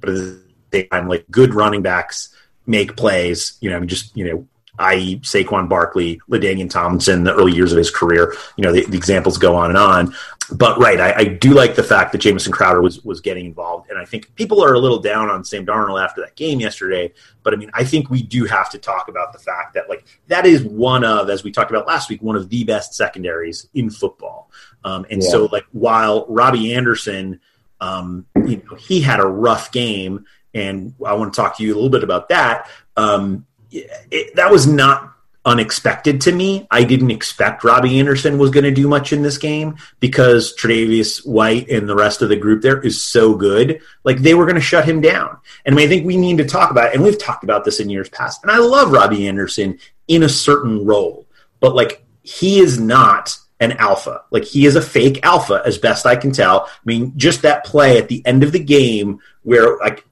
[0.00, 0.42] but at the
[0.72, 2.34] same time, like good running backs
[2.66, 3.58] make plays.
[3.60, 7.90] You know, just you know, i.e., Saquon Barkley, LaDainian Tomlinson, the early years of his
[7.90, 8.34] career.
[8.56, 10.14] You know, the, the examples go on and on.
[10.52, 13.90] But right, I, I, do like the fact that Jamison Crowder was was getting involved,
[13.90, 17.12] and I think people are a little down on Sam Darnold after that game yesterday.
[17.42, 20.04] But I mean, I think we do have to talk about the fact that like
[20.28, 23.68] that is one of, as we talked about last week, one of the best secondaries
[23.74, 24.50] in football.
[24.84, 25.30] Um, and yeah.
[25.30, 27.40] so, like, while Robbie Anderson,
[27.80, 31.72] um, you know, he had a rough game, and I want to talk to you
[31.72, 32.70] a little bit about that.
[32.96, 33.46] Um,
[34.10, 36.66] it, that was not unexpected to me.
[36.70, 41.24] I didn't expect Robbie Anderson was going to do much in this game because Tre'Davious
[41.24, 43.80] White and the rest of the group there is so good.
[44.02, 45.38] Like they were going to shut him down.
[45.64, 46.92] And I, mean, I think we need to talk about.
[46.92, 48.42] And we've talked about this in years past.
[48.42, 51.26] And I love Robbie Anderson in a certain role,
[51.60, 54.22] but like he is not an alpha.
[54.30, 56.66] Like he is a fake alpha, as best I can tell.
[56.66, 60.04] I mean, just that play at the end of the game where like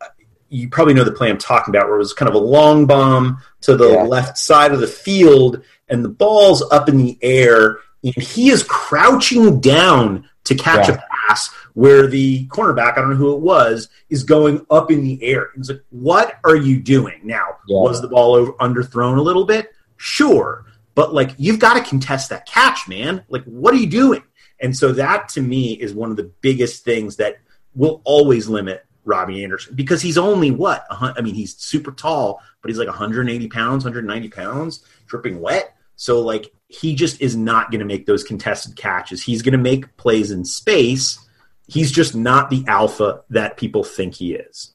[0.54, 2.86] you probably know the play I'm talking about, where it was kind of a long
[2.86, 4.02] bomb to the yeah.
[4.02, 8.62] left side of the field, and the ball's up in the air, and he is
[8.62, 10.94] crouching down to catch yeah.
[10.94, 15.02] a pass where the cornerback, I don't know who it was, is going up in
[15.02, 15.48] the air.
[15.56, 17.80] He's like, "What are you doing?" Now, yeah.
[17.80, 19.72] was the ball over, underthrown a little bit?
[19.96, 23.24] Sure, but like you've got to contest that catch, man.
[23.28, 24.22] Like, what are you doing?
[24.60, 27.38] And so that to me is one of the biggest things that
[27.74, 30.86] will always limit Robbie Anderson because he's only what?
[30.90, 35.76] I mean, he's super tall, but he's like 180 pounds, 190 pounds, dripping wet.
[35.96, 39.22] So like he just is not going to make those contested catches.
[39.22, 41.18] He's going to make plays in space.
[41.66, 44.72] He's just not the alpha that people think he is.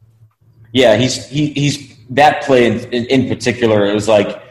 [0.72, 3.86] Yeah, he's he, he's that play in, in, in particular.
[3.86, 4.42] It was like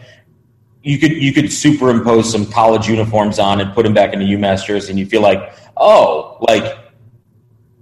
[0.83, 4.67] you could you could superimpose some college uniforms on and put him back into UMass
[4.67, 6.77] jersey, and you feel like oh, like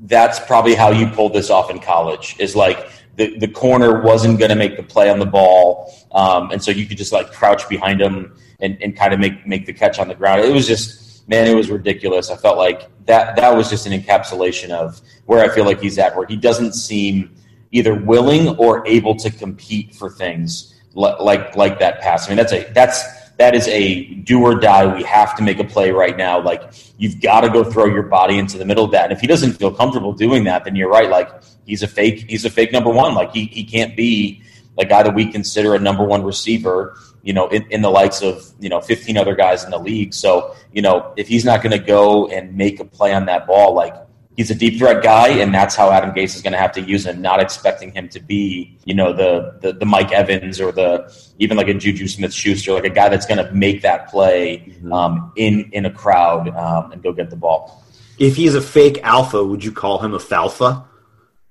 [0.07, 4.38] that's probably how you pulled this off in college is like the, the corner wasn't
[4.38, 5.92] going to make the play on the ball.
[6.12, 9.47] Um, and so you could just like crouch behind him and, and kind of make,
[9.47, 10.42] make the catch on the ground.
[10.42, 12.31] It was just, man, it was ridiculous.
[12.31, 15.99] I felt like that, that was just an encapsulation of where I feel like he's
[15.99, 17.35] at, where he doesn't seem
[17.73, 22.27] either willing or able to compete for things like, like, like that pass.
[22.27, 23.03] I mean, that's a, that's,
[23.38, 24.94] that is a do or die.
[24.94, 26.40] We have to make a play right now.
[26.40, 29.05] Like you've got to go throw your body into the middle of that.
[29.05, 31.11] And if he doesn't feel comfortable doing that, then you're right.
[31.11, 31.31] Like
[31.66, 32.25] he's a fake.
[32.29, 33.14] He's a fake number one.
[33.14, 34.42] Like he he can't be
[34.79, 36.96] a guy that we consider a number one receiver.
[37.22, 40.14] You know, in, in the likes of you know 15 other guys in the league.
[40.14, 43.46] So you know, if he's not going to go and make a play on that
[43.46, 43.94] ball, like
[44.37, 46.81] he's a deep threat guy, and that's how Adam Gase is going to have to
[46.81, 47.20] use him.
[47.20, 51.57] Not expecting him to be, you know, the the, the Mike Evans or the even
[51.57, 55.33] like a Juju Smith Schuster, like a guy that's going to make that play um,
[55.37, 57.83] in in a crowd um, and go get the ball.
[58.18, 60.85] If he's a fake alpha, would you call him a falfa?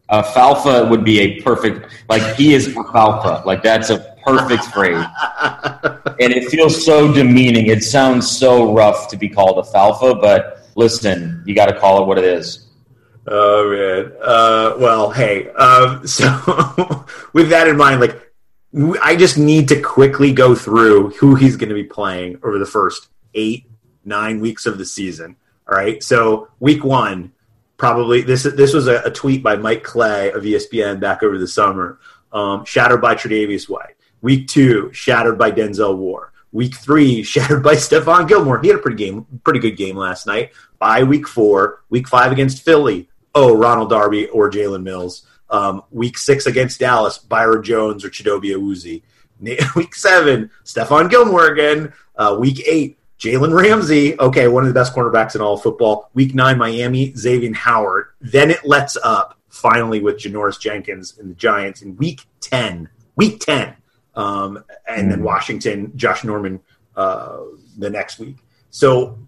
[0.09, 3.43] A falfa would be a perfect, like he is a falfa.
[3.45, 5.03] Like that's a perfect phrase.
[6.19, 7.67] and it feels so demeaning.
[7.67, 12.03] It sounds so rough to be called a falfa, but listen, you got to call
[12.03, 12.64] it what it is.
[13.27, 14.13] Oh man.
[14.21, 15.49] Uh, well, hey.
[15.49, 18.21] Um, so with that in mind, like
[19.01, 22.65] I just need to quickly go through who he's going to be playing over the
[22.65, 23.69] first eight,
[24.03, 25.35] nine weeks of the season.
[25.67, 26.03] All right.
[26.03, 27.31] So week one,
[27.77, 31.47] probably this this was a, a tweet by Mike Clay of ESPN back over the
[31.47, 31.99] summer.
[32.31, 33.95] Um, shattered by Tre'Davious White.
[34.21, 36.29] Week two, shattered by Denzel Ward.
[36.51, 38.59] Week three, shattered by Stephon Gilmore.
[38.59, 40.51] He had a pretty game, pretty good game last night.
[40.79, 43.09] By week four, week five against Philly.
[43.35, 45.27] Oh, Ronald Darby or Jalen Mills.
[45.49, 49.03] Um, week six against Dallas, Byron Jones or Chidobe Awuzie.
[49.75, 51.91] Week seven, Stephon Gilmore again.
[52.15, 54.17] Uh, week eight, Jalen Ramsey.
[54.17, 56.09] Okay, one of the best cornerbacks in all of football.
[56.13, 58.07] Week nine, Miami, Xavier Howard.
[58.21, 62.89] Then it lets up finally with Janoris Jenkins and the Giants in week 10.
[63.17, 63.75] Week 10.
[64.15, 66.61] Um, and then Washington, Josh Norman
[66.95, 67.39] uh,
[67.77, 68.37] the next week.
[68.69, 69.19] So,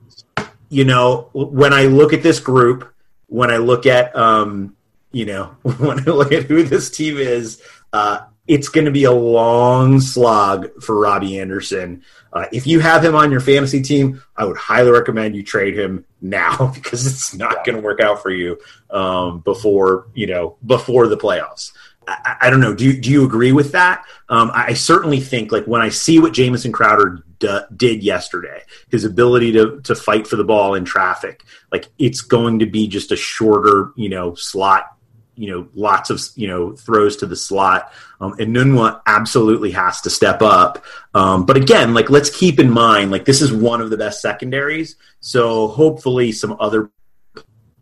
[0.70, 2.94] you know, when I look at this group,
[3.28, 4.76] when I look at, um,
[5.12, 7.62] you know, when I look at who this team is,
[7.94, 12.04] uh, it's going to be a long slog for Robbie Anderson.
[12.32, 15.78] Uh, if you have him on your fantasy team, I would highly recommend you trade
[15.78, 18.58] him now because it's not going to work out for you
[18.90, 21.74] um, before you know before the playoffs.
[22.08, 22.74] I, I, don't know.
[22.74, 24.06] Do you, do you agree with that?
[24.30, 29.04] Um, I certainly think like when I see what Jamison Crowder d- did yesterday, his
[29.04, 33.12] ability to to fight for the ball in traffic, like it's going to be just
[33.12, 34.98] a shorter, you know, slot
[35.38, 37.94] you know lots of you know throws to the slot.
[38.20, 40.84] Um, and Nunwa absolutely has to step up.
[41.14, 44.22] Um, but again like let's keep in mind like this is one of the best
[44.22, 44.96] secondaries.
[45.20, 46.90] So hopefully some other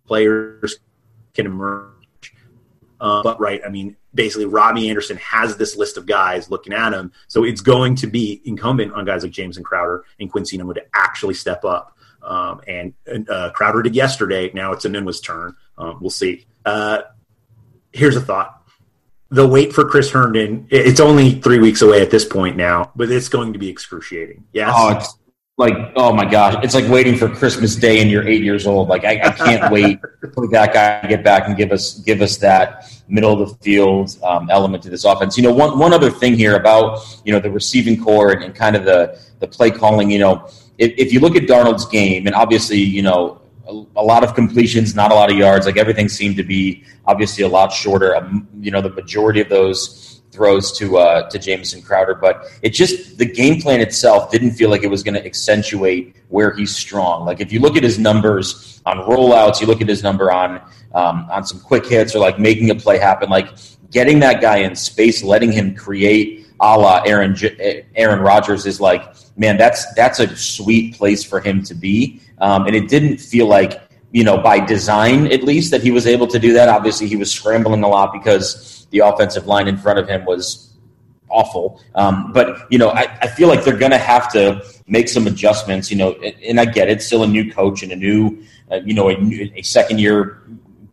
[0.06, 0.78] players
[1.34, 1.95] can emerge
[3.00, 6.94] uh, but right I mean basically Robbie Anderson has this list of guys looking at
[6.94, 10.76] him so it's going to be incumbent on guys like Jamison Crowder and Quincy Nunwa
[10.76, 12.94] to actually step up um, and,
[13.30, 17.02] uh, Crowder did yesterday now it's Nunwa's turn um, we'll see uh,
[17.96, 18.62] here's a thought.
[19.30, 23.12] The wait for Chris Herndon, it's only three weeks away at this point now, but
[23.12, 24.44] it's going to be excruciating.
[24.54, 24.72] Yes.
[24.74, 25.18] Oh, it's
[25.58, 26.62] like, oh my gosh.
[26.64, 28.90] It's like waiting for Christmas Day and you're eight years old.
[28.90, 30.00] Like, I, I can't wait
[30.34, 33.56] for that guy to get back and give us, give us that middle of the
[33.64, 35.38] field um, element to this offense.
[35.38, 38.54] You know, one, one other thing here about, you know, the receiving core and, and
[38.54, 42.28] kind of the, the play calling, you know, if, if you look at Darnold's game,
[42.28, 45.66] and obviously, you know, a, a, lot of completions, not a lot of yards.
[45.66, 48.16] Like everything seemed to be obviously a lot shorter.
[48.16, 52.70] Um, you know, the majority of those throws to uh, to Jamison Crowder, but it
[52.70, 56.76] just the game plan itself didn't feel like it was going to accentuate where he's
[56.76, 57.26] strong.
[57.26, 60.62] Like if you look at his numbers on rollouts, you look at his number on
[60.94, 63.50] um, on some quick hits or like making a play happen, like
[63.92, 66.42] getting that guy in space, letting him create.
[66.62, 67.36] A la Aaron
[67.96, 72.66] Aaron Rodgers is like, man, that's that's a sweet place for him to be um,
[72.66, 73.82] and it didn't feel like,
[74.16, 76.70] you know, by design at least, that he was able to do that.
[76.70, 80.74] Obviously, he was scrambling a lot because the offensive line in front of him was
[81.28, 81.82] awful.
[81.96, 85.28] Um, but you know, I, I feel like they're going to have to make some
[85.28, 85.92] adjustments.
[85.92, 86.14] You know,
[86.48, 89.16] and, I get it, still a new coach and a new, uh, you know, a,
[89.58, 90.42] a, second year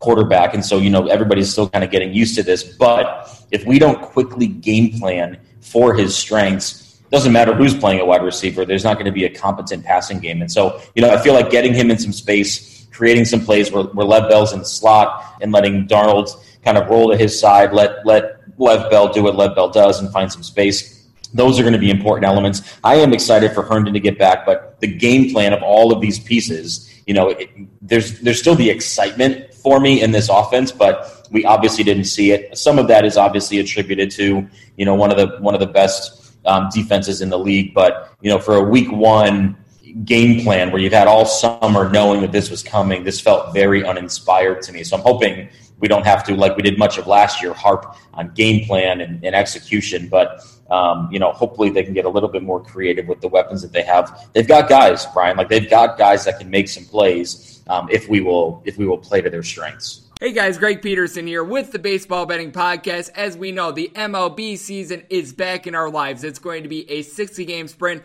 [0.00, 2.64] quarterback, and so you know everybody's still kind of getting used to this.
[2.64, 8.04] But if we don't quickly game plan for his strengths, doesn't matter who's playing a
[8.06, 8.64] wide receiver.
[8.64, 10.40] There's not going to be a competent passing game.
[10.40, 13.72] And so, you know, I feel like getting him in some space, creating some plays
[13.72, 16.28] where, where Lev Bell's in the slot and letting Darnold
[16.64, 20.00] kind of roll to his side, let, let Lev Bell do what Lev Bell does
[20.00, 21.09] and find some space.
[21.35, 22.78] Those are going to be important elements.
[22.85, 26.00] I am excited for Herndon to get back, but the game plan of all of
[26.00, 27.48] these pieces, you know, it,
[27.81, 32.33] there's there's still the excitement for me in this offense, but we obviously didn't see
[32.33, 32.57] it.
[32.57, 35.66] Some of that is obviously attributed to you know one of the one of the
[35.66, 37.72] best um, defenses in the league.
[37.72, 39.56] But you know, for a week one
[40.04, 43.84] game plan where you've had all summer knowing that this was coming, this felt very
[43.84, 44.84] uninspired to me.
[44.84, 47.96] So I'm hoping we don't have to, like we did much of last year, harp
[48.14, 50.08] on game plan and, and execution.
[50.08, 50.40] But
[50.70, 53.60] um, you know, hopefully they can get a little bit more creative with the weapons
[53.60, 54.30] that they have.
[54.32, 58.08] They've got guys, Brian, like they've got guys that can make some plays um, if
[58.08, 60.08] we will if we will play to their strengths.
[60.22, 63.10] Hey guys, Greg Peterson here with the Baseball Betting Podcast.
[63.16, 66.22] As we know, the MLB season is back in our lives.
[66.22, 68.04] It's going to be a 60 game sprint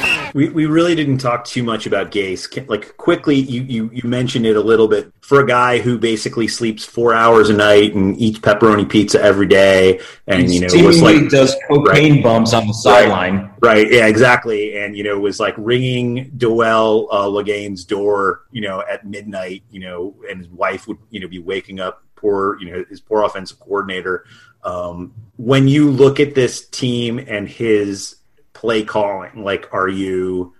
[0.33, 2.67] We, we really didn't talk too much about Gase.
[2.69, 5.11] Like quickly, you, you, you mentioned it a little bit.
[5.21, 9.47] For a guy who basically sleeps four hours a night and eats pepperoni pizza every
[9.47, 13.37] day, and you know was like does cocaine right, bumps on the sideline.
[13.61, 14.77] Right, right, yeah, exactly.
[14.77, 19.79] And you know was like ringing Dowell uh, Loggains' door, you know, at midnight, you
[19.79, 23.23] know, and his wife would you know be waking up poor, you know, his poor
[23.23, 24.25] offensive coordinator.
[24.63, 28.17] Um, when you look at this team and his
[28.53, 29.43] play calling?
[29.43, 30.53] Like, are you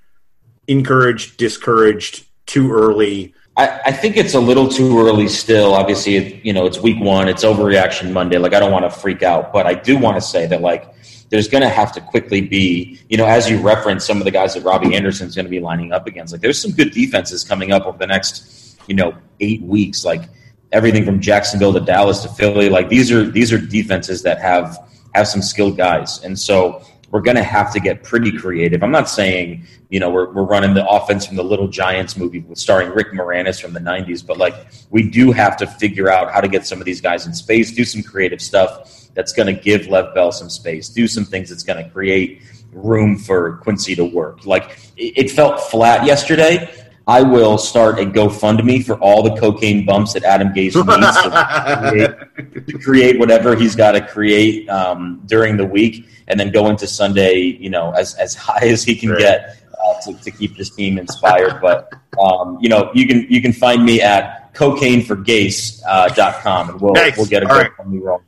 [0.67, 3.33] encouraged, discouraged, too early?
[3.57, 5.73] I, I think it's a little too early still.
[5.73, 8.37] Obviously, it, you know, it's week one, it's overreaction Monday.
[8.37, 10.93] Like, I don't want to freak out, but I do want to say that, like,
[11.29, 14.31] there's going to have to quickly be, you know, as you reference some of the
[14.31, 16.33] guys that Robbie Anderson's going to be lining up against.
[16.33, 20.03] Like, there's some good defenses coming up over the next, you know, eight weeks.
[20.03, 20.23] Like,
[20.71, 22.69] everything from Jacksonville to Dallas to Philly.
[22.69, 24.77] Like, these are these are defenses that have
[25.13, 28.84] have some skilled guys, and so we're going to have to get pretty creative.
[28.84, 32.43] I'm not saying, you know, we're, we're running the offense from the Little Giants movie
[32.53, 34.55] starring Rick Moranis from the 90s, but like
[34.89, 37.72] we do have to figure out how to get some of these guys in space,
[37.72, 41.49] do some creative stuff that's going to give Lev Bell some space, do some things
[41.49, 42.41] that's going to create
[42.72, 44.45] room for Quincy to work.
[44.45, 46.74] Like it, it felt flat yesterday.
[47.07, 51.89] I will start a GoFundMe for all the cocaine bumps that Adam Gase needs to,
[51.89, 56.69] create, to create, whatever he's got to create um, during the week, and then go
[56.69, 59.19] into Sunday, you know, as as high as he can right.
[59.19, 61.61] get uh, to, to keep this team inspired.
[61.61, 66.93] But um, you know, you can you can find me at cocaineforgase.com, uh, and we'll
[66.93, 67.17] nice.
[67.17, 68.03] we'll get a GoFundMe right.
[68.03, 68.21] roll.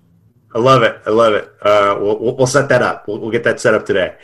[0.55, 1.01] I love it.
[1.05, 1.51] I love it.
[1.61, 3.07] Uh, we'll, we'll set that up.
[3.07, 4.15] We'll, we'll get that set up today.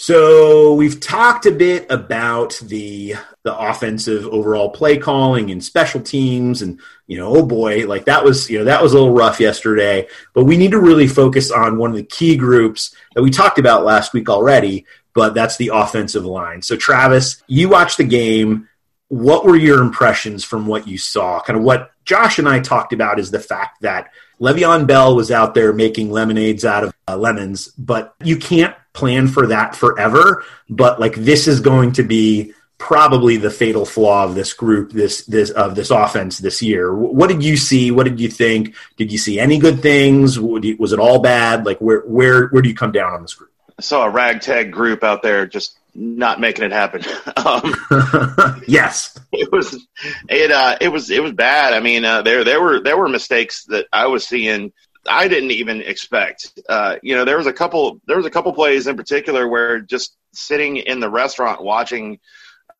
[0.00, 6.62] So we've talked a bit about the the offensive overall play calling and special teams
[6.62, 6.78] and
[7.08, 10.06] you know oh boy like that was you know that was a little rough yesterday
[10.34, 13.58] but we need to really focus on one of the key groups that we talked
[13.58, 14.84] about last week already
[15.18, 16.62] but that's the offensive line.
[16.62, 18.68] So Travis, you watched the game
[19.08, 21.40] what were your impressions from what you saw?
[21.40, 25.32] Kind of what Josh and I talked about is the fact that Le'Veon Bell was
[25.32, 30.44] out there making lemonades out of uh, lemons, but you can't plan for that forever.
[30.68, 35.24] But like this is going to be probably the fatal flaw of this group, this
[35.26, 36.94] this of this offense this year.
[36.94, 37.90] What did you see?
[37.90, 38.74] What did you think?
[38.96, 40.38] Did you see any good things?
[40.38, 41.66] Was it all bad?
[41.66, 43.50] Like where where where do you come down on this group?
[43.78, 47.02] I saw a ragtag group out there just not making it happen.
[47.36, 49.86] um, yes, it was
[50.28, 51.74] it uh, it was it was bad.
[51.74, 54.72] I mean, uh, there there were there were mistakes that I was seeing
[55.08, 56.58] I didn't even expect.
[56.68, 59.80] Uh, you know, there was a couple there was a couple plays in particular where
[59.80, 62.18] just sitting in the restaurant watching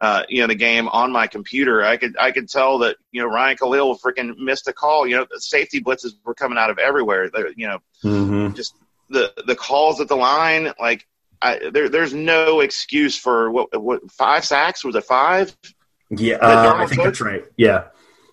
[0.01, 3.21] uh, you know the game on my computer, I could I could tell that you
[3.21, 5.07] know Ryan Kalil freaking missed a call.
[5.07, 7.31] You know, the safety blitzes were coming out of everywhere.
[7.31, 8.55] They're, you know, mm-hmm.
[8.55, 8.75] just
[9.11, 10.73] the the calls at the line.
[10.79, 11.07] Like
[11.43, 15.57] I, there, there's no excuse for what what five sacks was it five?
[16.11, 17.45] Yeah, uh, I think that's right.
[17.57, 17.89] Yeah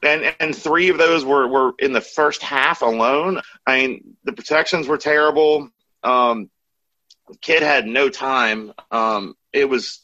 [0.06, 3.42] and and three of those were were in the first half alone.
[3.66, 5.70] I mean, the protections were terrible.
[6.04, 6.50] Um,
[7.42, 8.74] kid had no time.
[8.92, 10.02] Um, it was.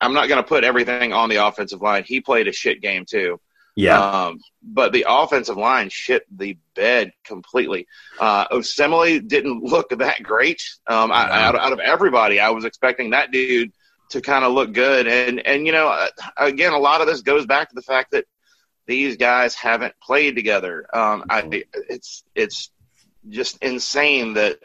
[0.00, 2.02] I'm not going to put everything on the offensive line.
[2.04, 3.38] He played a shit game too.
[3.74, 3.98] Yeah.
[3.98, 7.86] Um, but the offensive line shit the bed completely.
[8.18, 10.62] Uh, Osemele didn't look that great.
[10.86, 13.72] Um, I, out, out of everybody, I was expecting that dude
[14.10, 15.06] to kind of look good.
[15.06, 18.26] And, and, you know, again, a lot of this goes back to the fact that
[18.86, 20.86] these guys haven't played together.
[20.94, 22.70] Um, I, it's it's
[23.28, 24.58] just insane that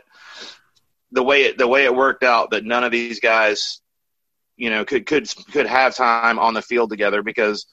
[1.11, 3.82] the way it, the way it worked out that none of these guys,
[4.55, 7.68] you know, could could could have time on the field together because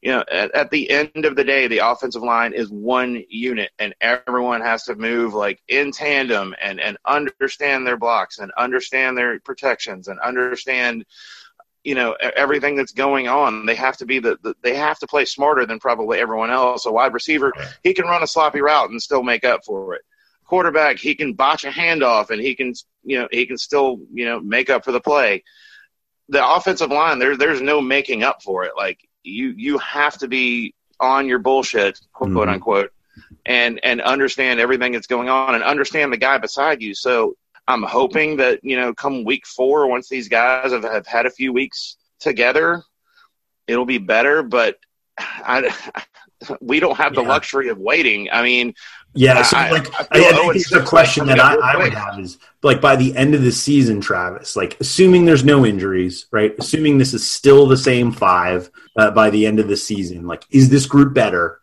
[0.00, 3.70] you know at, at the end of the day the offensive line is one unit
[3.78, 9.18] and everyone has to move like in tandem and and understand their blocks and understand
[9.18, 11.04] their protections and understand
[11.88, 13.64] you know everything that's going on.
[13.64, 16.84] They have to be the, the, they have to play smarter than probably everyone else.
[16.84, 17.50] A wide receiver,
[17.82, 20.02] he can run a sloppy route and still make up for it.
[20.44, 22.74] Quarterback, he can botch a handoff and he can
[23.04, 25.42] you know he can still you know make up for the play.
[26.28, 28.72] The offensive line, there there's no making up for it.
[28.76, 32.50] Like you you have to be on your bullshit, quote mm-hmm.
[32.50, 32.92] unquote,
[33.46, 36.94] and and understand everything that's going on and understand the guy beside you.
[36.94, 37.34] So
[37.68, 41.30] I'm hoping that you know, come week four, once these guys have, have had a
[41.30, 42.82] few weeks together,
[43.68, 44.42] it'll be better.
[44.42, 44.78] But
[45.18, 45.72] I,
[46.60, 47.28] we don't have the Yeah.
[47.28, 48.28] luxury of waiting.
[48.32, 48.74] I mean,
[49.14, 51.92] Yeah, so I- like I I, I think the Smith question that I, I would
[51.94, 56.26] have is like by the end of the season, Travis, like assuming there's no injuries,
[56.32, 56.54] right?
[56.58, 60.44] Assuming this is still the same five uh, by the end of the season, like
[60.50, 61.60] is this group better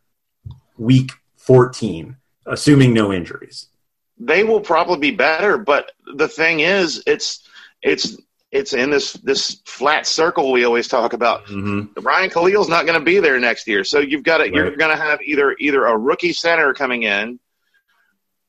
[0.77, 3.67] week 14, assuming no injuries?
[4.17, 5.57] They will probably be better.
[5.57, 7.47] But the thing is, it's
[7.81, 8.17] it's
[8.51, 11.45] it's in this this flat circle we always talk about.
[11.45, 12.01] Mm-hmm.
[12.01, 14.95] Ryan Kalil's not going to be there next year, so you've got to you're going
[14.95, 17.39] to have either either a rookie center coming in,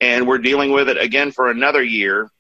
[0.01, 2.31] and we're dealing with it again for another year.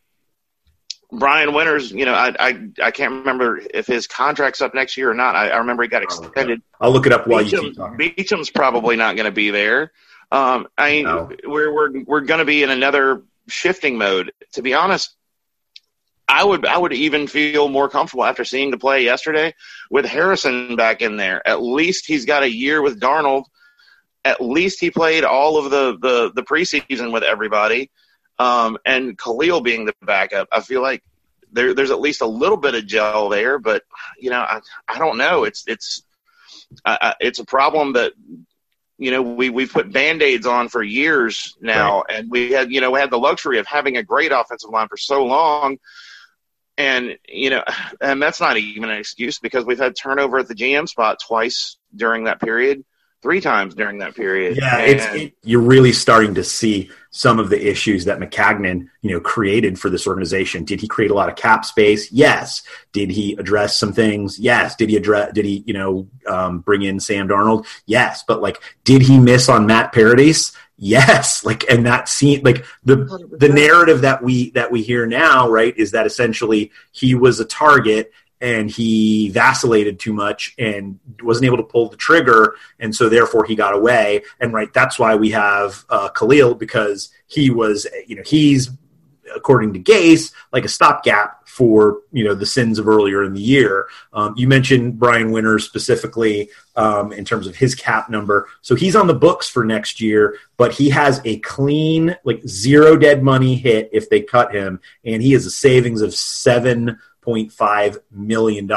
[1.12, 5.10] Brian Winters, you know, I I, I can't remember if his contract's up next year
[5.10, 5.34] or not.
[5.34, 6.62] I, I remember he got extended.
[6.80, 7.98] I'll look it up while you Beachum, keep talking.
[7.98, 9.92] Beachum's probably not going to be there.
[10.32, 11.30] Um, I No.
[11.44, 14.32] we're we're we're going to be in another shifting mode.
[14.54, 15.14] To be honest,
[16.28, 19.54] I would I would even feel more comfortable after seeing the play yesterday
[19.90, 21.46] with Harrison back in there.
[21.46, 23.44] At least he's got a year with Darnold.
[24.24, 27.90] At least he played all of the the, the preseason with everybody.
[28.38, 31.02] Um, and Kalil being the backup, I feel like
[31.52, 33.58] there, there's at least a little bit of gel there.
[33.58, 33.84] But
[34.18, 35.44] you know, I, I don't know.
[35.44, 36.02] It's it's
[36.84, 38.12] I, it's a problem that
[38.98, 42.90] you know we we've put band-aids on for years now and we had you know
[42.90, 45.78] we had the luxury of having a great offensive line for so long.
[46.78, 47.64] And you know
[48.00, 51.78] and that's not even an excuse because we've had turnover at the GM spot twice
[51.94, 52.84] during that period
[53.26, 57.40] three times during that period Yeah, And- it's it, you're really starting to see some
[57.40, 60.64] of the issues that Maccagnan, you know, created for this organization.
[60.64, 62.12] Did he create a lot of cap space?
[62.12, 62.62] Yes.
[62.92, 64.38] Did he address some things?
[64.38, 64.76] Yes.
[64.76, 65.32] Did he address?
[65.32, 67.66] Did he, you know, um, bring in Sam Darnold?
[67.86, 68.22] Yes.
[68.28, 70.52] But like, did he miss on Matt Paradis?
[70.76, 71.42] Yes.
[71.44, 72.96] Like, and that scene, like the
[73.32, 77.44] the narrative that we that we hear now, right, is that essentially he was a
[77.44, 83.08] target and he vacillated too much and wasn't able to pull the trigger and so
[83.08, 84.22] therefore he got away.
[84.40, 88.70] And right that's why we have uh, Kalil because he was you know he's
[89.34, 93.40] according to Gase like a stopgap for you know the sins of earlier in the
[93.40, 93.86] year.
[94.12, 98.48] Um, you mentioned Brian Winters specifically um, in terms of his cap number.
[98.60, 102.96] So he's on the books for next year but he has a clean like zero
[102.96, 107.98] dead money hit if they cut him and he has a savings of seven $1.5
[108.10, 108.70] million,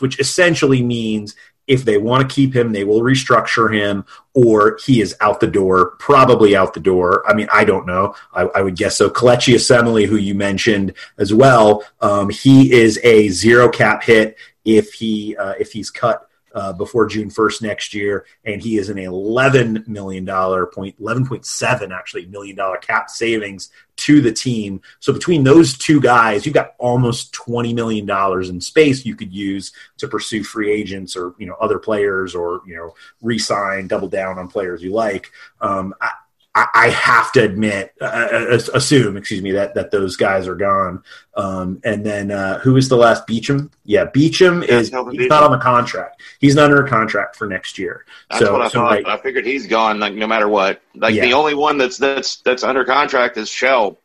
[0.00, 1.34] which essentially means
[1.66, 4.04] if they want to keep him, they will restructure him,
[4.34, 7.28] or he is out the door, probably out the door.
[7.28, 8.14] I mean, I don't know.
[8.32, 9.10] I, I would guess so.
[9.10, 14.92] Kelechi Osemele, who you mentioned as well, um, he is a zero cap hit if
[14.92, 18.96] he uh, if he's cut uh, before June 1st next year, and he is an
[18.96, 23.70] $11 million point, 11.7 actually million dollar cap savings
[24.06, 24.80] to the team.
[25.00, 28.08] So between those two guys, you've got almost $20 million
[28.48, 32.62] in space you could use to pursue free agents or, you know, other players or,
[32.64, 35.32] you know, re-sign, double down on players you like.
[35.60, 36.10] Um, I,
[36.56, 40.54] I I have to admit, uh, uh, assume, excuse me, that that those guys are
[40.56, 41.02] gone.
[41.36, 43.70] Um, and then uh, who is the last Beachum?
[43.84, 45.28] Yeah, Beachum Yeah, is he's Beachum.
[45.28, 46.22] not on the contract.
[46.40, 48.06] He's not under a contract for next year.
[48.30, 48.90] That's so, what I so, thought.
[48.90, 50.80] right, I figured he's gone, like no matter what.
[50.94, 51.24] Like Yeah.
[51.26, 53.98] the only one that's that's that's under contract is Shell,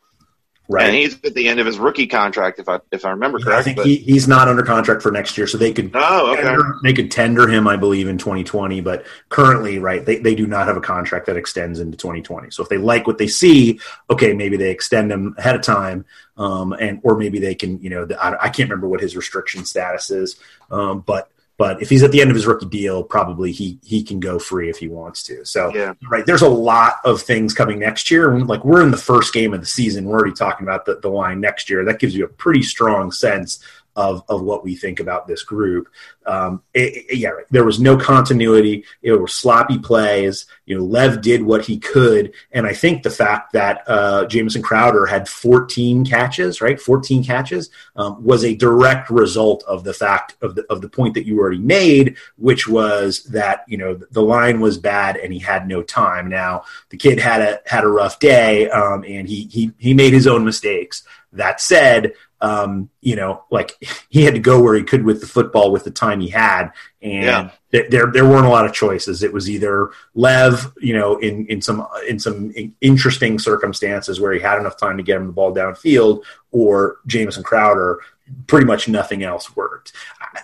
[0.71, 0.85] right.
[0.85, 3.57] and he's at the end of his rookie contract, if I if I remember Yeah.
[3.57, 6.33] I think but- he, he's not under contract for next year, so they could oh,
[6.33, 6.41] okay.
[6.41, 8.81] tender, they could tender him, I believe, in 2020.
[8.81, 12.51] But currently, right, they, they do not have a contract that extends into 2020.
[12.51, 16.05] So if they like what they see, okay, maybe they extend him ahead of time,
[16.37, 19.15] um, and or maybe they can, you know, the, I, I can't remember what his
[19.15, 20.37] restriction status is,
[20.69, 21.30] um, but
[21.61, 24.39] but if he's at the end of his rookie deal, probably he he can go
[24.39, 25.45] free if he wants to.
[25.45, 25.93] So Yeah.
[26.09, 28.39] right, there's a lot of things coming next year.
[28.39, 31.07] Like we're in the first game of the season, we're already talking about the, the
[31.07, 31.85] line next year.
[31.85, 33.59] That gives you a pretty strong sense
[33.95, 35.87] of, of what we think about this group.
[36.25, 37.45] Um, it- it- yeah, right.
[37.51, 38.83] there was no continuity.
[39.01, 40.45] It were sloppy plays.
[40.65, 44.61] You know, Lev did what he could, and I think the fact that uh, Jamison
[44.61, 50.35] Crowder had 14 catches, right, 14 catches, um, was a direct result of the fact
[50.41, 54.21] of the of the point that you already made, which was that you know the
[54.21, 56.29] line was bad and he had no time.
[56.29, 60.13] Now the kid had a had a rough day, um, and he he he made
[60.13, 61.03] his own mistakes.
[61.33, 63.73] That said, um, you know, like
[64.09, 66.71] he had to go where he could with the football with the time he had,
[67.01, 67.49] and Yeah.
[67.71, 69.23] there, there there weren't a lot of choices.
[69.23, 72.51] It was either Lev, you know, in in some in some
[72.81, 77.43] interesting circumstances where he had enough time to get him the ball downfield, or Jamison
[77.43, 77.99] Crowder.
[78.47, 79.91] Pretty much nothing else worked.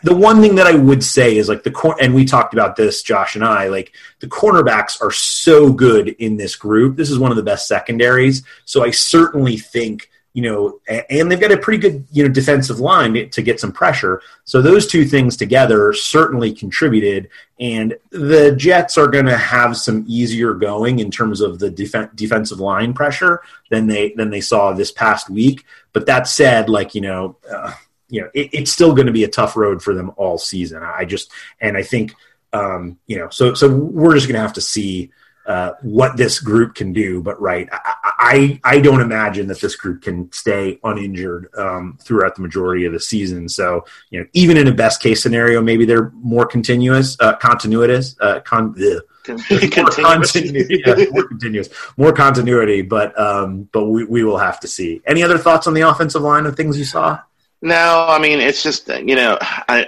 [0.03, 2.75] The one thing that I would say is like the cor- and we talked about
[2.75, 6.97] this, Josh and I, like the cornerbacks are so good in this group.
[6.97, 8.43] This is one of the best secondaries.
[8.65, 10.79] So I certainly think you know,
[11.09, 14.21] and they've got a pretty good, you know, defensive line to get some pressure.
[14.45, 17.29] So those two things together certainly contributed.
[17.59, 22.13] And the Jets are going to have some easier going in terms of the def-
[22.13, 25.65] defensive line pressure than they than they saw this past week.
[25.91, 27.73] But that said, like you know, uh,
[28.07, 30.83] you know, it, it's still going to be a tough road for them all season.
[30.83, 32.13] I just and I think
[32.53, 35.09] um, you know, so so we're just going to have to see
[35.47, 37.21] uh, what this group can do.
[37.21, 42.35] But right, I, I, I don't imagine that this group can stay uninjured um, throughout
[42.35, 43.47] the majority of the season.
[43.47, 48.15] So you know, even in a best case scenario, maybe they're more continuous, uh, continuous,
[48.19, 52.81] uh, con- more, continuity, yeah, more continuous, more continuity.
[52.81, 55.01] But um, but we, we will have to see.
[55.07, 57.19] Any other thoughts on the offensive line of things you saw?
[57.61, 59.85] No, I mean it's just you know I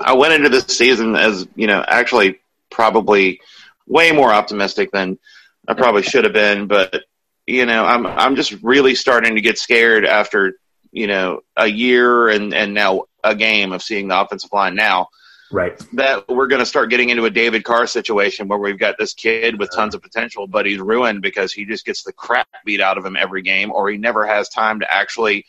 [0.00, 2.40] I went into this season as you know actually
[2.70, 3.40] probably
[3.86, 5.18] way more optimistic than
[5.68, 6.66] I probably should have been.
[6.66, 7.04] But
[7.46, 10.54] you know, I'm I'm just really starting to get scared after
[10.92, 15.08] you know a year and and now a game of seeing the offensive line now.
[15.52, 15.80] Right.
[15.92, 19.14] That we're going to start getting into a David Carr situation where we've got this
[19.14, 22.80] kid with tons of potential, but he's ruined because he just gets the crap beat
[22.80, 25.44] out of him every game, or he never has time to actually,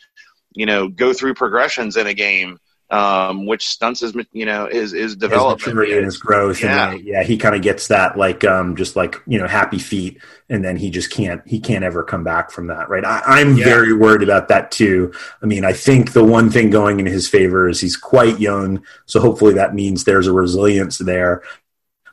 [0.52, 2.58] you know, go through progressions in a game
[2.90, 6.62] um, which stunts his you know his his development his maturity and his growth.
[6.62, 9.78] Yeah, and yeah, he kind of gets that like um, just like you know happy
[9.78, 10.18] feet,
[10.48, 12.88] and then he just can't he can't ever come back from that.
[12.88, 13.64] Right, I, am yeah.
[13.64, 15.12] very worried about that too.
[15.42, 18.82] I mean, I think the one thing going in his favor is he's quite young,
[19.04, 21.42] so hopefully that means there's a resilience there.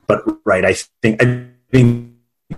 [0.08, 2.12] But right, I think I think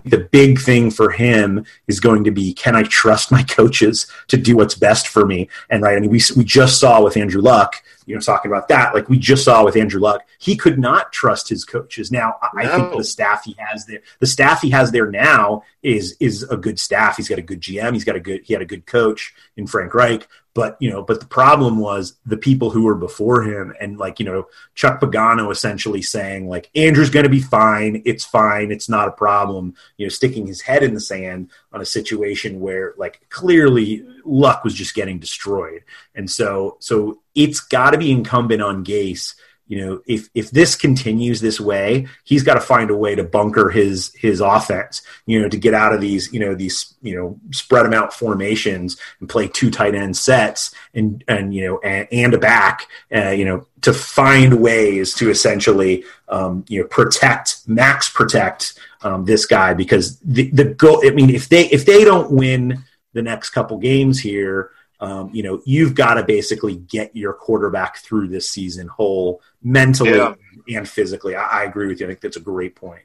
[0.04, 4.36] the big thing for him is going to be can I trust my coaches to
[4.36, 5.48] do what's best for me?
[5.70, 8.68] And right, I mean, we, we just saw with Andrew Luck, you know, talking about
[8.68, 12.10] that, like we just saw with Andrew Luck, he could not trust his coaches.
[12.10, 12.74] Now, I no.
[12.74, 16.56] think the staff he has there, the staff he has there now is is a
[16.56, 17.18] good staff.
[17.18, 17.92] He's got a good GM.
[17.92, 20.26] He's got a good he had a good coach in Frank Reich.
[20.54, 24.18] But you know, but the problem was the people who were before him, and like
[24.18, 28.02] you know, Chuck Pagano essentially saying like Andrew's going to be fine.
[28.06, 28.72] It's fine.
[28.72, 29.74] It's not a problem.
[29.98, 34.64] You know, sticking his head in the sand on a situation where like clearly luck
[34.64, 35.82] was just getting destroyed,
[36.14, 39.34] and so so it's got to be incumbent on Gase
[39.68, 43.22] you know, if if this continues this way, he's got to find a way to
[43.22, 45.02] bunker his his offense.
[45.26, 48.14] You know, to get out of these you know these you know spread them out
[48.14, 52.86] formations and play two tight end sets and and you know and, and a back.
[53.14, 59.24] Uh, you know, to find ways to essentially um, you know protect max protect um,
[59.24, 61.02] this guy because the the goal.
[61.06, 64.70] I mean, if they if they don't win the next couple games here
[65.00, 70.16] um, you know, you've got to basically get your quarterback through this season whole mentally
[70.16, 70.34] yeah.
[70.76, 71.36] and physically.
[71.36, 72.06] I, I, agree with you.
[72.06, 73.02] I think that's a great point.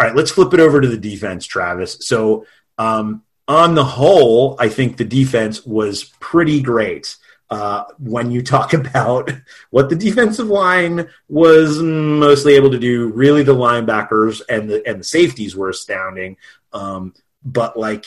[0.00, 1.98] All right, let's flip it over to the defense, Travis.
[2.00, 2.46] So,
[2.78, 7.16] um, on the whole, I think the defense was pretty great.
[7.54, 9.30] Uh, when you talk about
[9.70, 14.98] what the defensive line was mostly able to do, really the linebackers and the and
[14.98, 16.36] the safeties were astounding.
[16.72, 18.06] Um, but like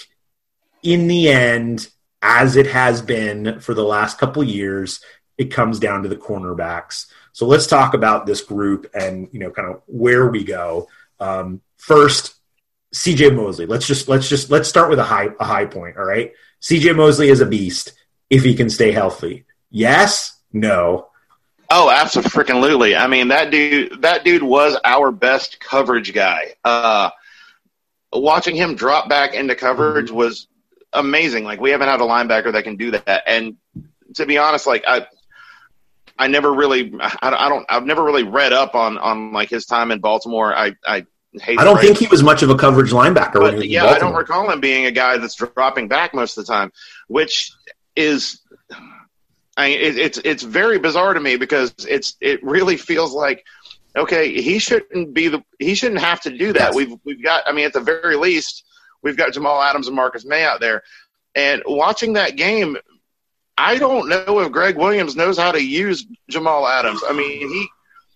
[0.83, 1.87] in the end,
[2.21, 4.99] as it has been for the last couple years,
[5.37, 7.05] it comes down to the cornerbacks.
[7.31, 10.89] So let's talk about this group and you know kind of where we go.
[11.21, 12.35] Um, first,
[12.93, 13.65] CJ Mosley.
[13.65, 15.95] Let's just let's just let's start with a high a high point.
[15.95, 17.93] All right, CJ Mosley is a beast
[18.29, 19.45] if he can stay healthy.
[19.69, 21.07] Yes, no.
[21.69, 22.95] Oh, absolutely.
[22.95, 26.53] I mean that dude that dude was our best coverage guy.
[26.63, 27.09] Uh,
[28.13, 30.15] watching him drop back into coverage mm-hmm.
[30.15, 30.47] was
[30.93, 31.43] amazing.
[31.43, 33.23] Like we haven't had a linebacker that can do that.
[33.27, 33.57] And
[34.15, 35.07] to be honest, like I,
[36.17, 39.65] I never really, I, I don't, I've never really read up on on like his
[39.65, 40.55] time in Baltimore.
[40.55, 41.59] I, I hate.
[41.59, 43.39] I don't think he was much of a coverage linebacker.
[43.39, 46.51] But, yeah, I don't recall him being a guy that's dropping back most of the
[46.51, 46.71] time,
[47.07, 47.51] which
[47.97, 48.41] is.
[49.57, 53.43] I mean, it, it's it's very bizarre to me because it's it really feels like
[53.97, 56.73] okay he shouldn't be the he shouldn't have to do that.
[56.73, 56.75] Yes.
[56.75, 58.63] We've we've got I mean at the very least
[59.01, 60.83] We've got Jamal Adams and Marcus Maye out there.
[61.35, 62.77] And watching that game,
[63.57, 67.01] I don't know if Gregg Williams knows how to use Jamal Adams.
[67.07, 67.67] I mean, he.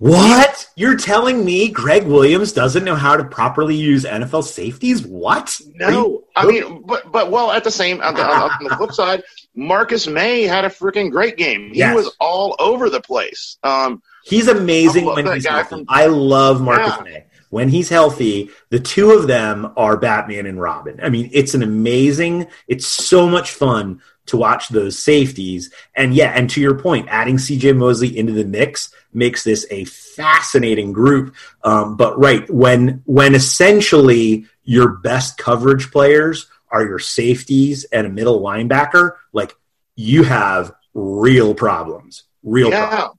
[0.02, 0.68] What?
[0.76, 5.06] You're telling me Gregg Williams doesn't know how to properly use NFL safeties?
[5.06, 5.62] What?
[5.76, 9.22] No, I mean, but but well, at the same on the, on the flip side,
[9.54, 11.70] Marcus Maye had a freaking great game.
[11.72, 11.96] He yes.
[11.96, 13.60] was all over the place.
[13.62, 15.70] Um, he's amazing when he's healthy.
[15.70, 17.04] From, I love Marcus yeah.
[17.04, 21.00] Maye when he's healthy, the two of them are Batman and Robin.
[21.04, 25.72] I mean, it's an amazing, it's so much fun to watch those safeties.
[25.94, 29.86] And yeah, and to your point, adding CJ Mosley into the mix makes this a
[29.86, 31.36] fascinating group.
[31.64, 38.10] Um, but right, when when essentially your best coverage players are your safeties and a
[38.10, 39.54] middle linebacker, like
[39.96, 42.24] you have real problems.
[42.44, 42.88] Real yeah.
[42.88, 43.18] problems.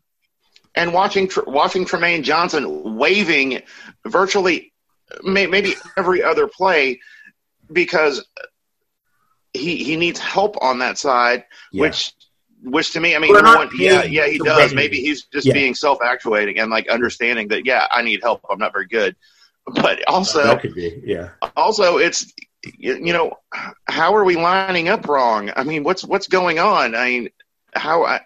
[0.75, 3.63] And watching watching Trumaine Johnson waving
[4.07, 4.73] virtually
[5.23, 7.01] maybe every other play
[7.71, 8.25] because
[9.53, 11.83] he he needs help on that side, yeah.
[11.83, 12.13] which
[12.63, 14.75] which to me, I mean, one, yeah, yeah, he does.
[14.75, 15.53] Maybe he's just yeah.
[15.53, 18.45] being self actuating and like understanding that, yeah, I need help.
[18.49, 19.17] I'm not very good,
[19.67, 21.31] but also, that could be, yeah.
[21.57, 22.33] Also, it's
[22.79, 23.39] you know,
[23.89, 25.51] how are we lining up wrong?
[25.57, 26.95] I mean, what's what's going on?
[26.95, 27.29] I mean,
[27.75, 28.21] how I.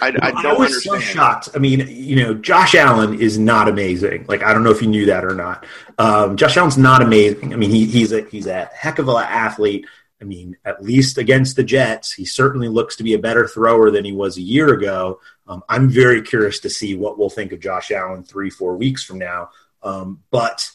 [0.00, 0.82] I, I don't I was understand.
[0.82, 1.48] so shocked.
[1.54, 4.24] I mean, you know, Josh Allen is not amazing.
[4.26, 5.66] Like, I don't know if you knew that or not.
[5.98, 7.52] Um, Josh Allen's not amazing.
[7.52, 9.86] I mean, he, he's a he's a heck of an athlete.
[10.22, 13.90] I mean, at least against the Jets, he certainly looks to be a better thrower
[13.90, 15.20] than he was a year ago.
[15.48, 19.02] Um, I'm very curious to see what we'll think of Josh Allen three, four weeks
[19.02, 19.50] from now.
[19.82, 20.70] Um, but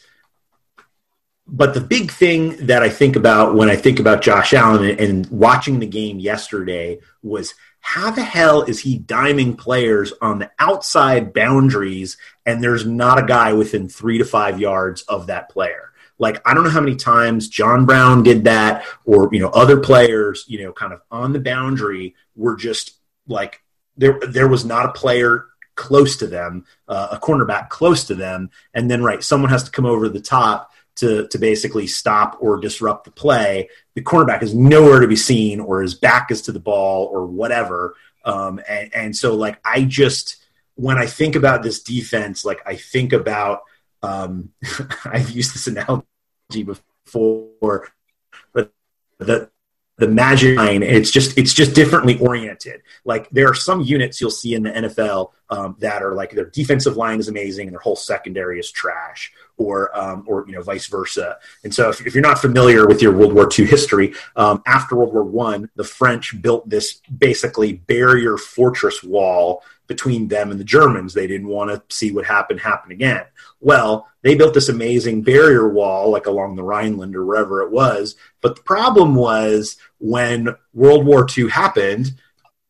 [1.50, 5.00] but the big thing that I think about when I think about Josh Allen and,
[5.00, 10.52] and watching the game yesterday was how the hell is he diming players on the
[10.60, 15.87] outside boundaries and there's not a guy within three to five yards of that player?
[16.20, 19.80] Like I don't know how many times John Brown did that, or you know other
[19.80, 22.94] players, you know, kind of on the boundary were just
[23.28, 23.62] like
[23.98, 24.20] there.
[24.28, 25.46] There was not a player
[25.76, 29.72] close to them, uh, a cornerback close to them, and then right, someone has to
[29.72, 33.70] come over the top to to basically stop or disrupt the play.
[33.94, 37.26] The cornerback is nowhere to be seen, or his back is to the ball, or
[37.26, 37.96] whatever.
[38.26, 40.38] Um, and, and so, like, I just
[40.78, 43.62] when I think about this defense, like I think about
[44.04, 44.52] um,
[45.06, 47.92] I've used this analogy before,
[48.54, 48.72] but
[49.20, 49.50] the
[49.98, 52.82] the Maginot line it's just it's just differently oriented.
[53.04, 56.46] Like there are some units you'll see in the nfl um, that are like their
[56.46, 60.62] defensive line is amazing and their whole secondary is trash or um, or you know
[60.62, 61.38] vice versa.
[61.64, 64.96] And so if, if, you're not familiar with your world war ii history um, after
[64.96, 70.66] world war one the french built this basically barrier fortress wall between them and the
[70.66, 73.24] germans they didn't want to see what happened happen again
[73.60, 78.16] well, they built this amazing barrier wall, like along the Rhineland or wherever it was.
[78.42, 82.12] But the problem was when World War II happened,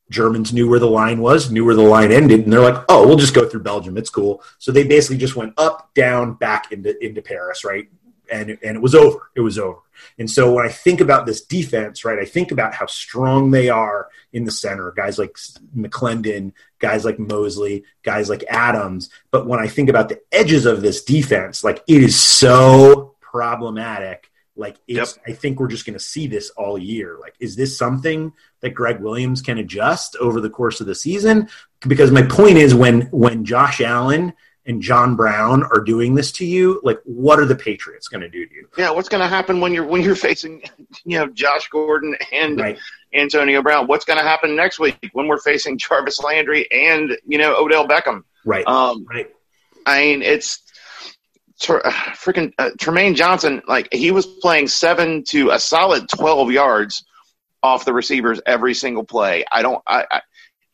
[0.09, 3.05] Germans knew where the line was, knew where the line ended, and they're like, "Oh,
[3.05, 3.97] we'll just go through Belgium.
[3.97, 7.89] It's cool." So they basically just went up, down, back into into Paris, right?
[8.31, 9.31] And and it was over.
[9.35, 9.79] It was over.
[10.19, 13.69] And so when I think about this defense, right, I think about how strong they
[13.69, 15.37] are in the center, guys like
[15.75, 19.09] McLendon, guys like Mosley, guys like Adams.
[19.31, 24.31] But when I think about the edges of this defense, like it is so problematic.
[24.55, 25.25] Like it's, yep.
[25.27, 27.17] I think we're just going to see this all year.
[27.21, 31.47] Like, is this something that Gregg Williams can adjust over the course of the season?
[31.81, 34.33] Because my point is, when when Josh Allen
[34.67, 38.29] and John Brown are doing this to you, like what are the Patriots going to
[38.29, 38.69] do to you?
[38.77, 40.61] Yeah, what's going to happen when you're when you're facing
[41.05, 42.77] you know Josh Gordon and right.
[43.13, 43.87] Antonio Brown?
[43.87, 47.87] What's going to happen next week when we're facing Jarvis Landry and you know Odell
[47.87, 48.23] Beckham?
[48.45, 48.67] Right.
[48.67, 49.27] Um, right.
[49.85, 50.61] I mean, it's
[51.59, 53.61] freaking uh, Trumaine Johnson.
[53.67, 57.05] Like he was playing seven to a solid twelve yards
[57.63, 59.45] off the receivers every single play.
[59.49, 59.81] I don't.
[59.87, 60.21] I, I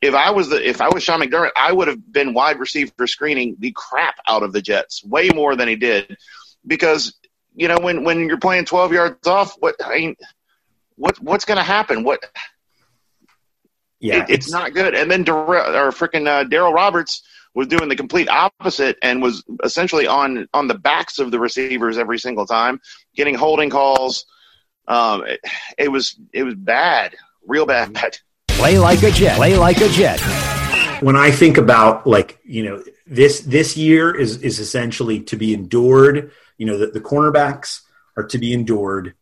[0.04, 3.08] if I was the if I was Sean McDermott, I would have been wide receiver
[3.08, 6.18] screening the crap out of the Jets way more than he did,
[6.68, 7.16] because
[7.56, 10.16] you know when when you're playing 12 yards off, what I mean,
[10.96, 12.04] what what's going to happen?
[12.04, 12.20] What?
[14.02, 14.94] Yeah, it, it's, it's, not good.
[14.94, 17.24] And then Darrell, or freaking uh, Darryl Roberts
[17.54, 21.98] was doing the complete opposite and was essentially on on the backs of the receivers
[21.98, 22.82] every single time,
[23.16, 24.26] getting holding calls.
[24.86, 25.40] Um, it,
[25.78, 27.16] it was it was bad,
[27.48, 28.18] real bad.
[28.64, 29.36] Play like a Jet.
[29.36, 30.22] Play like a Jet.
[31.02, 35.54] When I think about like you know this this year is is essentially to be
[35.54, 36.32] endured.
[36.58, 37.82] You know the, the cornerbacks
[38.16, 39.16] are to be endured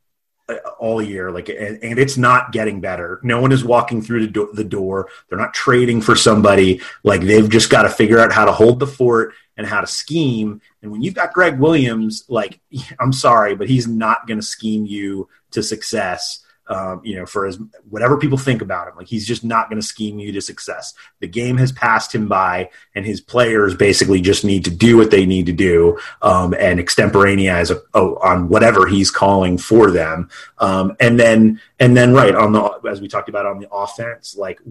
[0.48, 4.28] uh, all year like and, and, it's not getting better no one is walking through
[4.28, 8.20] the, do- the door they're not trading for somebody like they've just got to figure
[8.20, 11.58] out how to hold the fort and how to scheme and when you've got gregg
[11.58, 12.60] williams like
[13.00, 17.46] i'm sorry but he's not going to scheme you to success um, you know, for
[17.46, 17.60] his
[17.90, 18.96] whatever people think about him.
[18.96, 20.94] Like he's just not going to scheme you to success.
[21.20, 25.12] The game has passed him by, and his players basically just need to do what
[25.12, 30.30] they need to do um, and extemporaneous oh, on whatever he's calling for them.
[30.60, 34.38] Um, and then, and then, right on the as we talked about on the offense,
[34.38, 34.62] like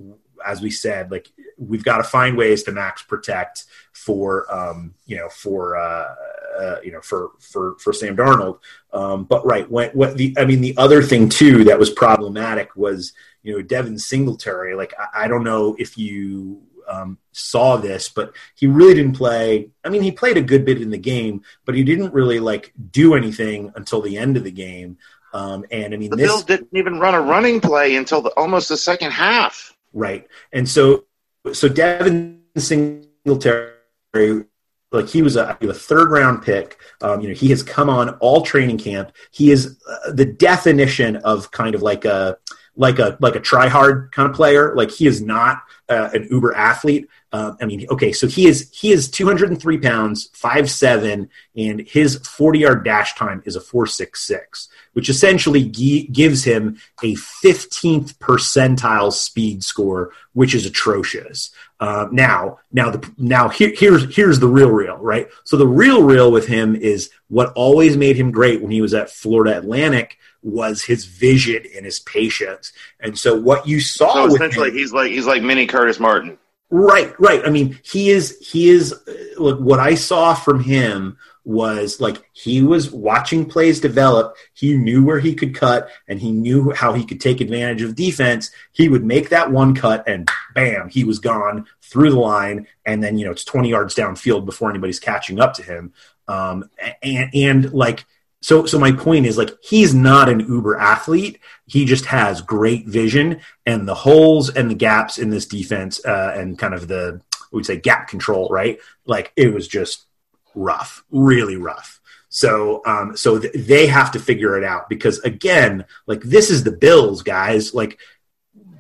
[0.45, 5.19] as we said, like we've got to find ways to max protect for um, you
[5.19, 6.15] know for uh,
[6.59, 8.59] uh, you know for for for Sam Darnold.
[8.93, 12.75] Um, but right, when, what the I mean the other thing too that was problematic
[12.77, 14.75] was you know Devin Singletary.
[14.75, 19.71] Like I, I don't know if you um, saw this, but he really didn't play.
[19.85, 22.73] I mean, he played a good bit in the game, but he didn't really like
[22.91, 24.99] do anything until the end of the game.
[25.33, 28.31] Um, and I mean, The this Bills didn't even run a running play until the,
[28.31, 29.77] almost the second half.
[29.93, 31.05] right, and so
[31.53, 34.45] so Devin Singletary,
[34.93, 36.79] like he was a, a third round pick.
[37.01, 39.13] Um, you know, he has come on all training camp.
[39.31, 42.37] He is uh, the definition of kind of like a
[42.81, 44.75] like a like a try hard kind of player.
[44.75, 47.09] Like he is not uh, an uber athlete.
[47.31, 52.17] Uh, I mean, okay, so he is he is 203 pounds, five seven, and his
[52.17, 59.13] 40 yard dash time is a 466, which essentially gi- gives him a 15th percentile
[59.13, 61.51] speed score, which is atrocious.
[61.81, 65.29] Uh, now, now the now here, here's here's the real real, right?
[65.45, 68.95] So the real real with him is what always made him great when he was
[68.95, 72.73] at Florida Atlantic was his vision and his patience.
[73.01, 76.39] And so what you saw So essentially, him, he's like he's like mini Curtis Martin.
[76.71, 77.45] Right, right.
[77.45, 82.23] I mean, he is he is uh, look what I saw from him was like
[82.33, 84.37] he was watching plays develop.
[84.53, 87.97] He knew where he could cut and he knew how he could take advantage of
[87.97, 88.51] defense.
[88.73, 93.03] He would make that one cut and bam, he was gone through the line and
[93.03, 95.93] then you know it's 20 yards downfield before anybody's catching up to him.
[96.29, 96.71] Um
[97.03, 98.05] and and like
[98.43, 101.41] so so my point is like he's not an uber athlete.
[101.67, 106.35] He just has great vision and the holes and the gaps in this defense uh,
[106.35, 107.21] and kind of the
[107.53, 108.79] we'd say gap control right?
[109.07, 110.07] Like it was just
[110.55, 112.01] rough really rough.
[112.31, 116.65] So um so th- they have to figure it out because again like this is
[116.65, 117.75] the bills guys.
[117.75, 117.99] Like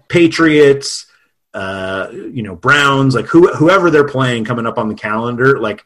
[0.08, 1.06] patriots
[1.52, 5.84] uh you know browns like who, whoever they're playing coming up on the calendar like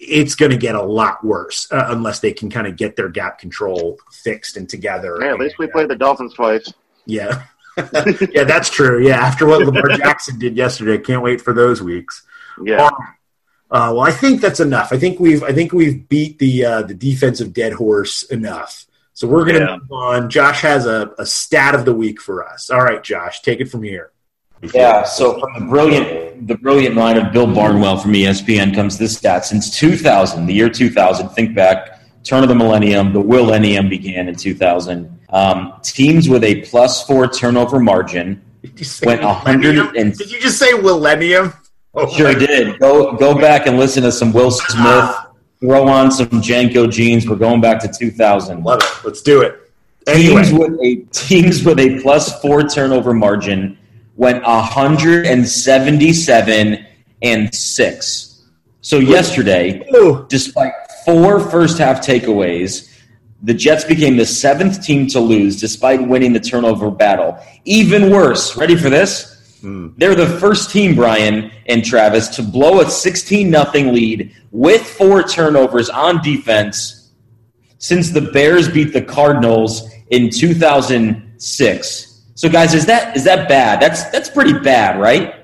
[0.00, 3.08] it's going to get a lot worse uh, unless they can kind of get their
[3.10, 5.18] gap control fixed and together.
[5.20, 6.72] Yeah, at least we uh, played the Dolphins twice.
[7.04, 7.44] Yeah.
[7.76, 9.06] yeah, that's true.
[9.06, 12.26] Yeah, after what Lamar Jackson did yesterday, can't wait for those weeks.
[12.62, 12.88] Yeah.
[13.70, 14.92] Uh, well, I think that's enough.
[14.92, 18.86] I think we've I think we've beat the uh, the defensive dead horse enough.
[19.12, 19.76] So we're going to Yeah.
[19.76, 20.30] move on.
[20.30, 22.70] Josh has a, a stat of the week for us.
[22.70, 24.10] All right, Josh, take it from here.
[24.74, 29.16] Yeah, so from the brilliant the brilliant mind of Bill Barnwell from ESPN comes this
[29.16, 29.44] stat.
[29.44, 34.34] Since 2000, the year 2000, think back, turn of the millennium, the millennium began in
[34.34, 35.18] 2000.
[35.30, 38.42] Um, teams with a plus four turnover margin
[39.02, 41.52] went 100 and Did you just say millennium?
[41.94, 42.78] Oh, sure did.
[42.78, 45.16] Go go back and listen to some Will Smith.
[45.60, 47.28] Throw on some JNCO jeans.
[47.28, 48.62] We're going back to 2000.
[48.62, 49.04] Love it.
[49.04, 49.70] Let's do it.
[50.06, 53.76] Anyway, Teams with a teams with a plus four turnover margin
[54.20, 56.86] went 177
[57.22, 58.42] and six.
[58.82, 60.26] So yesterday, Ooh.
[60.28, 60.74] despite
[61.06, 62.94] four first half takeaways,
[63.42, 67.38] the Jets became the seventh team to lose despite winning the turnover battle.
[67.64, 69.58] Even worse, ready for this?
[69.62, 69.88] Hmm.
[69.96, 75.22] They're the first team, Brian and Travis, to blow a 16 0 lead with four
[75.22, 77.12] turnovers on defense
[77.78, 82.09] since the Bears beat the Cardinals in 2006.
[82.40, 83.80] So, guys, is that is that bad?
[83.80, 85.34] That's that's pretty bad, right?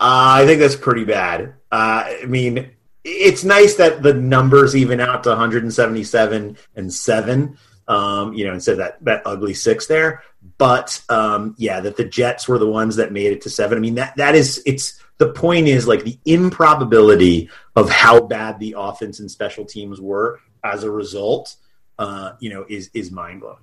[0.00, 1.52] Uh, I think that's pretty bad.
[1.70, 2.70] Uh, I mean,
[3.04, 7.58] it's nice that the numbers even out to 177 and seven.
[7.88, 10.22] Um, you know, instead of that that ugly six there.
[10.56, 13.76] But um, yeah, that the Jets were the ones that made it to seven.
[13.76, 18.58] I mean, that that is it's the point is like the improbability of how bad
[18.58, 21.56] the offense and special teams were as a result.
[21.98, 23.58] Uh, you know, is is mind blowing.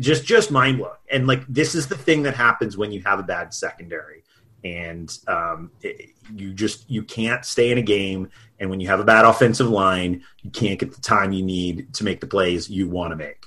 [0.00, 0.94] Just just mind blowing.
[1.10, 4.24] And like this is the thing that happens when you have a bad secondary.
[4.64, 8.30] And um, it, you just you can't stay in a game.
[8.58, 11.92] And when you have a bad offensive line you can't get the time you need
[11.94, 13.46] to make the plays you want to make.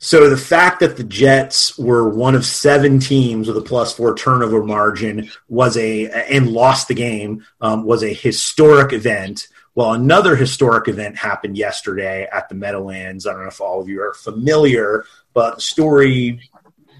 [0.00, 4.14] So the fact that the jets were one of seven teams with a plus four
[4.14, 10.34] turnover margin was a and lost the game um, was a historic event well another
[10.34, 14.12] historic event happened yesterday at the meadowlands i don't know if all of you are
[14.12, 15.04] familiar
[15.34, 16.40] but the story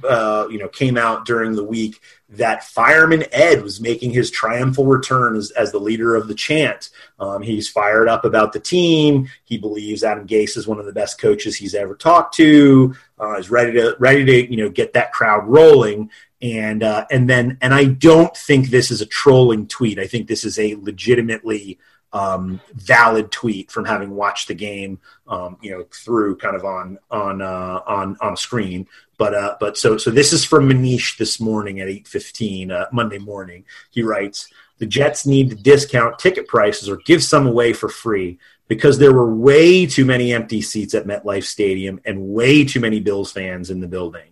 [0.08, 4.84] uh, you know came out during the week that fireman Ed was making his triumphal
[4.84, 6.90] return as, as the leader of the chant.
[7.18, 9.28] Um, he's fired up about the team.
[9.44, 12.94] He believes Adam Gase is one of the best coaches he's ever talked to.
[13.18, 16.10] Uh, is ready to ready to you know get that crowd rolling.
[16.42, 19.98] And uh, and then and I don't think this is a trolling tweet.
[19.98, 21.78] I think this is a legitimately
[22.12, 26.98] um, valid tweet from having watched the game, um, you know, through kind of on
[27.10, 28.86] on uh, on on a screen.
[29.16, 32.86] But uh, but so so this is from Manish this morning at eight fifteen uh,
[32.92, 33.64] Monday morning.
[33.90, 34.48] He writes:
[34.78, 38.38] the Jets need to discount ticket prices or give some away for free
[38.68, 43.00] because there were way too many empty seats at MetLife Stadium and way too many
[43.00, 44.30] Bills fans in the building.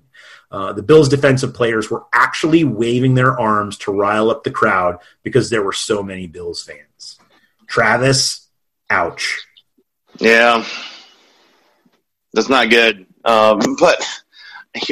[0.51, 4.99] Uh, the Bills' defensive players were actually waving their arms to rile up the crowd
[5.23, 6.86] because there were so many Bills fans.
[7.67, 8.49] Travis,
[8.91, 9.45] ouch.
[10.19, 10.65] Yeah,
[12.33, 13.07] that's not good.
[13.25, 14.03] Um, but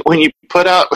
[0.05, 0.89] when you put out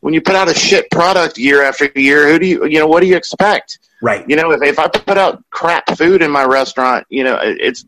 [0.00, 2.86] when you put out a shit product year after year, who do you you know
[2.86, 3.78] what do you expect?
[4.02, 4.28] Right.
[4.28, 7.84] You know, if if I put out crap food in my restaurant, you know, it's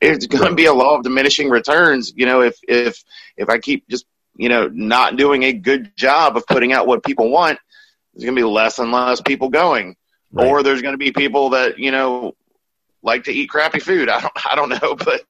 [0.00, 2.12] it's going to be a law of diminishing returns.
[2.16, 3.02] You know, if if
[3.36, 4.06] if I keep just
[4.36, 7.58] you know not doing a good job of putting out what people want,
[8.14, 9.96] there's going to be less and less people going,
[10.32, 10.46] right.
[10.46, 12.34] or there's going to be people that you know
[13.02, 14.08] like to eat crappy food.
[14.08, 15.24] I don't I don't know, but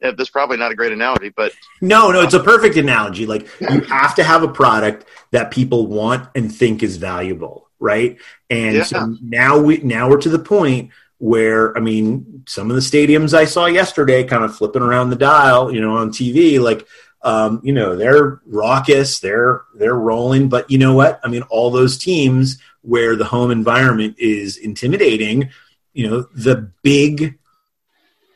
[0.00, 3.26] yeah, that's probably not a great analogy, but no, no, it's a perfect analogy.
[3.26, 8.18] Like you have to have a product that people want and think is valuable, right?
[8.50, 8.84] And yeah.
[8.84, 13.34] so now we now we're to the point where I mean, some of the stadiums
[13.34, 16.86] I saw yesterday, kind of flipping around the dial, you know, on TV, like
[17.22, 21.20] um, you know, they're raucous, they're they're rolling, but you know what?
[21.24, 25.48] I mean, all those teams where the home environment is intimidating,
[25.94, 27.38] you know, the big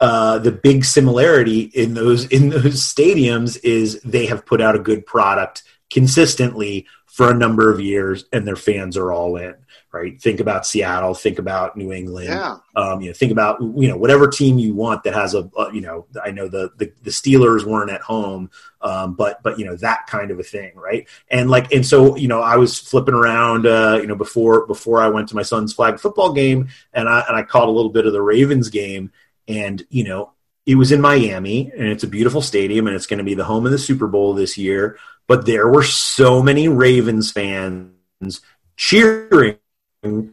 [0.00, 4.80] uh, the big similarity in those in those stadiums is they have put out a
[4.80, 9.54] good product consistently for a number of years, and their fans are all in.
[9.90, 10.20] Right?
[10.20, 11.14] Think about Seattle.
[11.14, 12.28] Think about New England.
[12.28, 12.58] Yeah.
[12.76, 15.72] Um, you know, think about you know whatever team you want that has a, a
[15.72, 18.50] you know I know the, the, the Steelers weren't at home,
[18.82, 21.08] um, but but you know that kind of a thing, right?
[21.30, 25.00] And like and so you know I was flipping around uh, you know before before
[25.00, 27.90] I went to my son's flag football game, and I and I caught a little
[27.90, 29.10] bit of the Ravens game
[29.48, 30.32] and, you know,
[30.66, 33.44] it was in Miami and it's a beautiful stadium and it's going to be the
[33.44, 34.98] home of the Super Bowl this year.
[35.26, 38.40] But there were so many Ravens fans
[38.76, 39.56] cheering,
[40.02, 40.32] you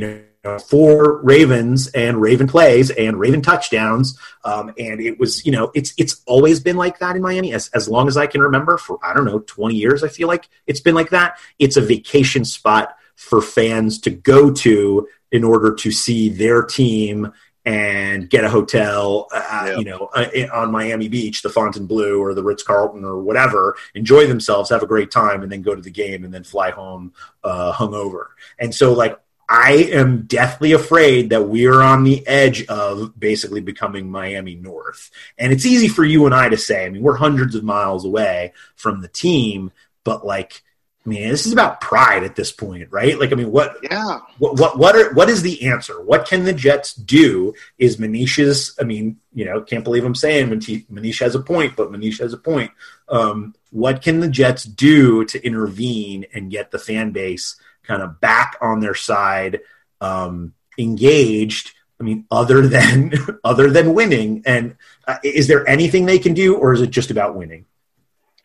[0.00, 0.22] know,
[0.58, 4.18] for Ravens and Raven plays and Raven touchdowns.
[4.44, 7.68] Um, and it was, you know, it's it's always been like that in Miami as,
[7.74, 8.78] as long as I can remember.
[8.78, 11.38] For I don't know, 20 years, I feel like it's been like that.
[11.58, 17.32] It's a vacation spot for fans to go to in order to see their team
[17.66, 22.42] and get a hotel, uh, you know, uh, on Miami Beach, the Fontainebleau or the
[22.42, 25.90] Ritz Carlton or whatever, enjoy themselves, have a great time, and then go to the
[25.90, 27.12] game and then fly home
[27.42, 28.26] uh, hungover.
[28.60, 33.60] And so, like, I am deathly afraid that we are on the edge of basically
[33.60, 35.10] becoming Miami North.
[35.36, 36.86] And it's easy for you and I to say.
[36.86, 39.72] I mean, we're hundreds of miles away from the team,
[40.04, 40.62] but like
[41.06, 43.18] I mean, this is about pride at this point, right?
[43.18, 46.02] Like, I mean, what, yeah, what, what, what are, what is the answer?
[46.02, 47.54] What can the Jets do?
[47.78, 51.92] Is Manish's, I mean, you know, can't believe I'm saying Manish has a point, but
[51.92, 52.72] Manish has a point.
[53.08, 57.54] Um, what can the Jets do to intervene and get the fan base
[57.84, 59.60] kind of back on their side,
[60.00, 61.70] um, engaged?
[62.00, 63.12] I mean, other than,
[63.44, 64.74] other than winning, and
[65.06, 67.64] uh, is there anything they can do, or is it just about winning?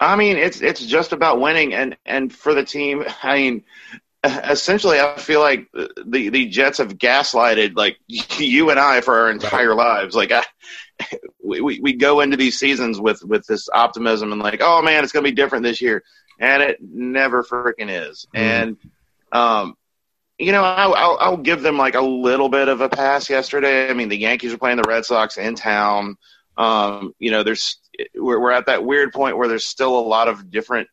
[0.01, 3.63] I mean, it's it's just about winning, and and for the team, I mean,
[4.23, 9.29] essentially, I feel like the the Jets have gaslighted like you and I for our
[9.29, 10.15] entire lives.
[10.15, 10.43] Like, I,
[11.43, 15.13] we we go into these seasons with with this optimism and like, oh man, it's
[15.13, 16.03] gonna be different this year,
[16.39, 18.25] and it never freaking is.
[18.35, 18.39] Mm.
[18.39, 18.77] And
[19.31, 19.77] um,
[20.39, 23.87] you know, I, I'll, I'll give them like a little bit of a pass yesterday.
[23.87, 26.17] I mean, the Yankees are playing the Red Sox in town.
[26.57, 27.79] Um, you know, there's
[28.15, 30.87] we're, we're at that weird point where there's still a lot of different,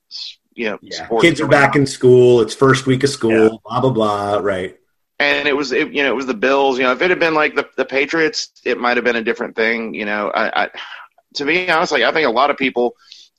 [0.54, 1.08] you know, yeah.
[1.20, 1.82] kids are back on.
[1.82, 2.40] in school.
[2.40, 3.30] It's first week of school.
[3.30, 3.48] Yeah.
[3.64, 4.38] Blah blah blah.
[4.38, 4.76] Right.
[5.20, 6.78] And it was, it, you know, it was the Bills.
[6.78, 9.22] You know, if it had been like the the Patriots, it might have been a
[9.22, 9.94] different thing.
[9.94, 10.70] You know, I, I
[11.34, 12.94] to be honest, like I think a lot of people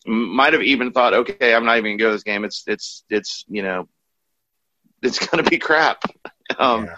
[0.05, 2.43] might have even thought, okay, I'm not even gonna go to this game.
[2.43, 3.87] It's it's it's you know,
[5.01, 6.03] it's gonna be crap.
[6.57, 6.95] Um, yeah.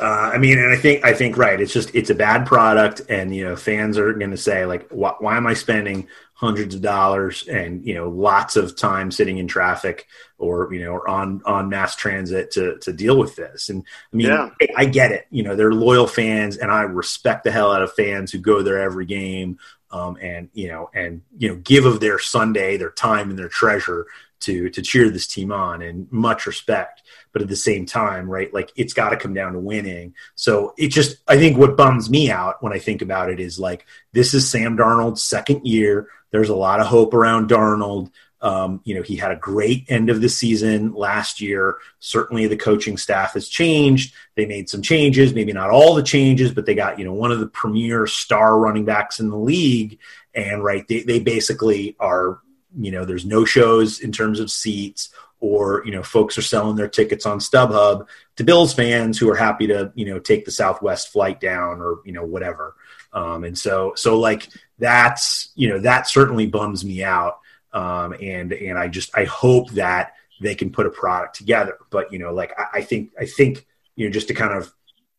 [0.00, 1.60] Uh, I mean, and I think I think right.
[1.60, 4.88] It's just it's a bad product, and you know, fans are going to say like,
[4.90, 9.38] why, why, am I spending hundreds of dollars and you know lots of time sitting
[9.38, 10.06] in traffic
[10.38, 13.70] or you know or on on mass transit to to deal with this?
[13.70, 13.82] And
[14.12, 14.50] I mean, yeah.
[14.60, 15.26] I, I get it.
[15.30, 18.62] You know, they're loyal fans, and I respect the hell out of fans who go
[18.62, 19.58] there every game.
[19.90, 23.48] Um, and you know, and you know, give of their Sunday, their time, and their
[23.48, 24.06] treasure
[24.40, 28.52] to to cheer this team on, and much respect but at the same time, right,
[28.52, 30.14] like it's got to come down to winning.
[30.34, 33.58] So it just, I think what bums me out when I think about it is
[33.58, 36.08] like, this is Sam Darnold's second year.
[36.30, 38.10] There's a lot of hope around Darnold.
[38.40, 41.78] Um, you know, he had a great end of the season last year.
[41.98, 44.14] Certainly the coaching staff has changed.
[44.36, 47.32] They made some changes, maybe not all the changes, but they got, you know, one
[47.32, 49.98] of the premier star running backs in the league.
[50.34, 52.38] And right, they, they basically are,
[52.78, 55.10] you know, there's no shows in terms of seats
[55.40, 59.36] or you know folks are selling their tickets on StubHub to Bills fans who are
[59.36, 62.74] happy to you know take the Southwest flight down or you know whatever.
[63.12, 67.38] Um, and so so like that's you know that certainly bums me out.
[67.72, 71.78] Um, and and I just I hope that they can put a product together.
[71.90, 73.66] But you know like I, I think I think
[73.96, 74.72] you know just to kind of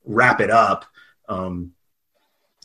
[0.05, 0.85] wrap it up.
[1.27, 1.73] Um,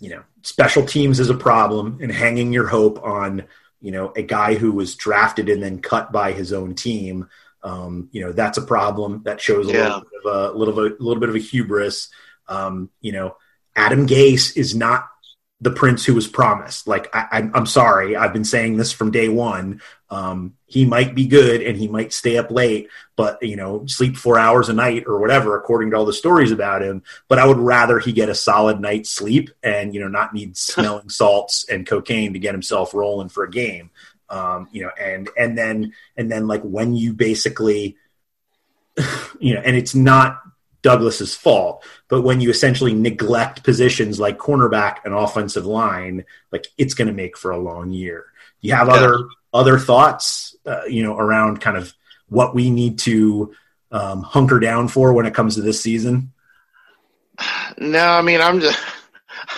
[0.01, 3.45] you know, special teams is a problem, and hanging your hope on
[3.85, 7.29] you know, a guy who was drafted and then cut by his own team.
[7.65, 9.23] Um, you know, that's a problem.
[9.25, 9.83] That shows a Yeah.
[9.85, 12.11] little bit of a little bit, little bit of a hubris.
[12.47, 13.37] Um, you know,
[13.75, 15.09] Adam Gase is not
[15.61, 16.87] the prince who was promised.
[16.87, 19.81] Like, I, I'm, I'm sorry, I've been saying this from day one.
[20.11, 24.17] Um, he might be good and he might stay up late, but you know, sleep
[24.17, 27.03] four hours a night or whatever, according to all the stories about him.
[27.29, 30.57] But I would rather he get a solid night's sleep and you know not need
[30.57, 33.91] smelling salts and cocaine to get himself rolling for a game.
[34.31, 37.97] Um, you know, and and then and then like when you basically,
[39.39, 40.41] you know, and it's not
[40.83, 46.95] Douglas's fault, but when you essentially neglect positions like cornerback and offensive line, like it's
[46.95, 48.27] going to make for a long year.
[48.61, 48.95] Do you have Yeah.
[48.95, 49.19] other
[49.53, 51.93] other thoughts, uh, you know, around kind of
[52.29, 53.55] what we need to
[53.93, 56.33] um, hunker down for when it comes to this season?
[57.79, 58.79] No, I mean I'm just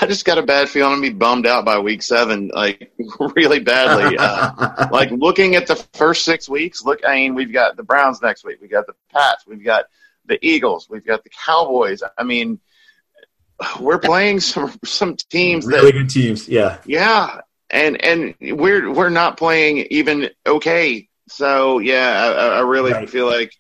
[0.01, 2.93] I just got a bad feeling I'm gonna be bummed out by week seven, like
[3.37, 4.16] really badly.
[4.18, 8.20] Uh, like looking at the first six weeks, look, I mean, we've got the Browns
[8.22, 9.84] next week, we got the Pats, we've got
[10.26, 12.03] the Eagles, we've got the Cowboys.
[12.18, 12.61] I mean,
[13.80, 16.78] we're playing some some teams really that, good teams, yeah.
[16.84, 21.09] yeah, and and we're we're not playing even okay.
[21.28, 23.09] So yeah, I, I I really Right.
[23.11, 23.53] feel like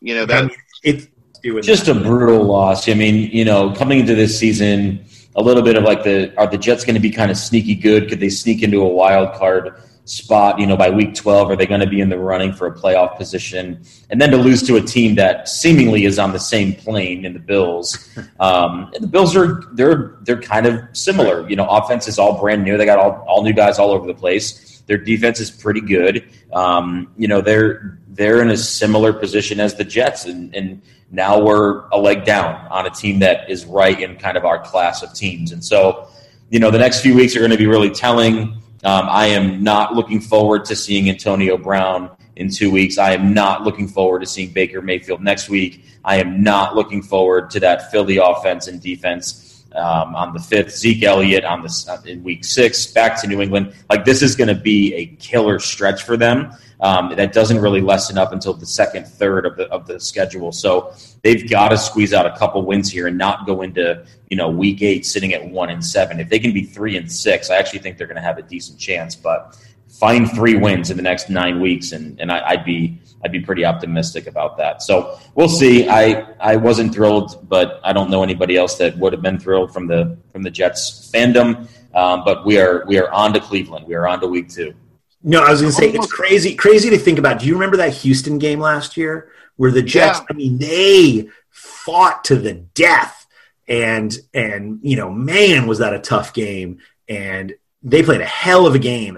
[0.00, 1.06] you know I that mean, it's
[1.42, 2.88] doing just a brutal loss.
[2.88, 5.05] I mean, you know, coming into this season,
[5.36, 7.74] a little bit of like the are the Jets going to be kind of sneaky
[7.74, 8.08] good?
[8.08, 9.74] Could they sneak into a wild card
[10.06, 10.58] spot?
[10.58, 12.74] You know, by week twelve, are they going to be in the running for a
[12.74, 13.82] playoff position?
[14.10, 17.32] And then to lose to a team that seemingly is on the same plane in
[17.32, 18.08] the Bills.
[18.38, 21.48] Um, and the Bills are they're they're kind of similar.
[21.48, 22.76] You know, offense is all brand new.
[22.76, 24.75] They got all all new guys all over the place.
[24.86, 26.28] Their defense is pretty good.
[26.52, 30.80] Um, you know, they're they're in a similar position as the Jets, and, and
[31.10, 34.62] now we're a leg down on a team that is right in kind of our
[34.62, 35.52] class of teams.
[35.52, 36.08] And so,
[36.50, 38.62] you know, the next few weeks are going to be really telling.
[38.84, 42.98] Um, I am not looking forward to seeing Antonio Brown in two weeks.
[42.98, 45.84] I am not looking forward to seeing Baker Mayfield next week.
[46.04, 49.45] I am not looking forward to that Philly offense and defense
[49.76, 50.76] um, on the fifth.
[50.76, 53.74] Zeke Elliott on the in week six, back to New England.
[53.90, 56.52] Like this is going to be a killer stretch for them.
[56.80, 60.52] Um, that doesn't really lessen up until the second third of the of the schedule.
[60.52, 64.36] So they've got to squeeze out a couple wins here and not go into you
[64.36, 66.20] know week eight sitting at one and seven.
[66.20, 68.42] If they can be three and six, I actually think they're going to have a
[68.42, 69.14] decent chance.
[69.14, 69.56] But
[69.88, 73.40] find three wins in the next nine weeks, and and I, I'd be I'd be
[73.40, 74.82] pretty optimistic about that.
[74.82, 75.88] So we'll see.
[75.88, 79.72] I I wasn't thrilled, but I don't know anybody else that would have been thrilled
[79.72, 81.68] from the from the Jets fandom.
[81.94, 83.86] Um, but we are we are on to Cleveland.
[83.86, 84.74] We are on to week two.
[85.22, 87.40] No, I was going to say it's crazy, crazy to think about.
[87.40, 90.20] Do you remember that Houston game last year where the Jets?
[90.20, 90.26] Yeah.
[90.30, 93.26] I mean, they fought to the death,
[93.66, 96.78] and and you know, man, was that a tough game.
[97.08, 99.16] And they played a hell of a game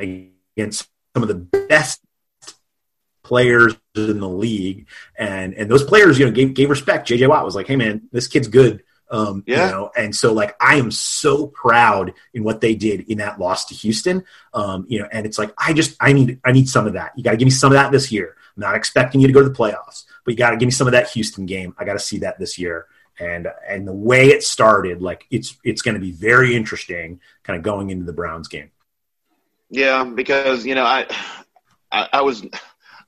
[0.58, 1.34] against some of the
[1.68, 2.02] best
[3.22, 7.08] players in the league, and and those players, you know, gave gave respect.
[7.08, 9.66] JJ Watt was like, "Hey, man, this kid's good." Um, Yeah.
[9.66, 13.38] You know, and so like I am so proud in what they did in that
[13.38, 14.24] loss to Houston.
[14.52, 17.12] Um, you know, and it's like I just I need I need some of that.
[17.16, 18.36] You got to give me some of that this year.
[18.56, 20.72] I'm not expecting you to go to the playoffs, but you got to give me
[20.72, 21.74] some of that Houston game.
[21.78, 22.86] I got to see that this year.
[23.20, 27.56] And and the way it started, like it's it's going to be very interesting, kind
[27.56, 28.70] of going into the Browns game.
[29.70, 31.06] Yeah, because you know I,
[31.92, 32.44] I, I was,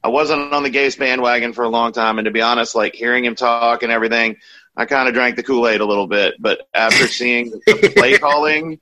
[0.02, 2.94] I wasn't on the Gase bandwagon for a long time, and to be honest, like
[2.94, 4.36] hearing him talk and everything,
[4.76, 6.34] I kind of drank the Kool Aid a little bit.
[6.38, 8.80] But after seeing the play calling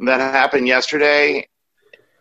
[0.00, 1.48] that happened yesterday,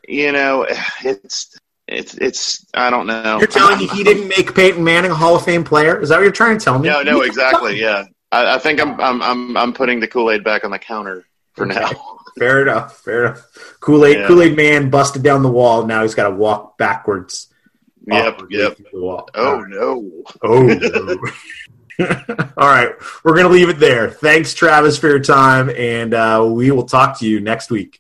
[0.08, 0.66] you know,
[1.04, 1.58] it's
[1.88, 3.38] it's it's I don't know.
[3.40, 6.00] You're telling me he didn't make Peyton Manning a Hall of Fame player?
[6.00, 6.90] Is that what you're trying to tell me?
[6.90, 7.80] No, no, exactly.
[7.80, 10.80] Yeah, I, I think I'm I'm I'm I'm putting the Kool Aid back on the
[10.80, 12.17] counter for now.
[12.38, 13.00] Fair enough.
[13.00, 13.78] Fair enough.
[13.80, 14.28] Kool Aid Yeah.
[14.28, 15.86] Kool Aid Man busted down the wall.
[15.86, 17.47] Now he's got to walk backwards.
[18.05, 18.78] Yep, yep.
[18.78, 19.30] through The wall.
[19.36, 20.24] Oh no.
[20.42, 20.64] Oh.
[20.64, 21.18] no.
[22.00, 22.92] All right,
[23.24, 24.12] we're gonna leave it there.
[24.12, 28.00] Thanks, Travis, for your time, and uh, we will talk to you next week.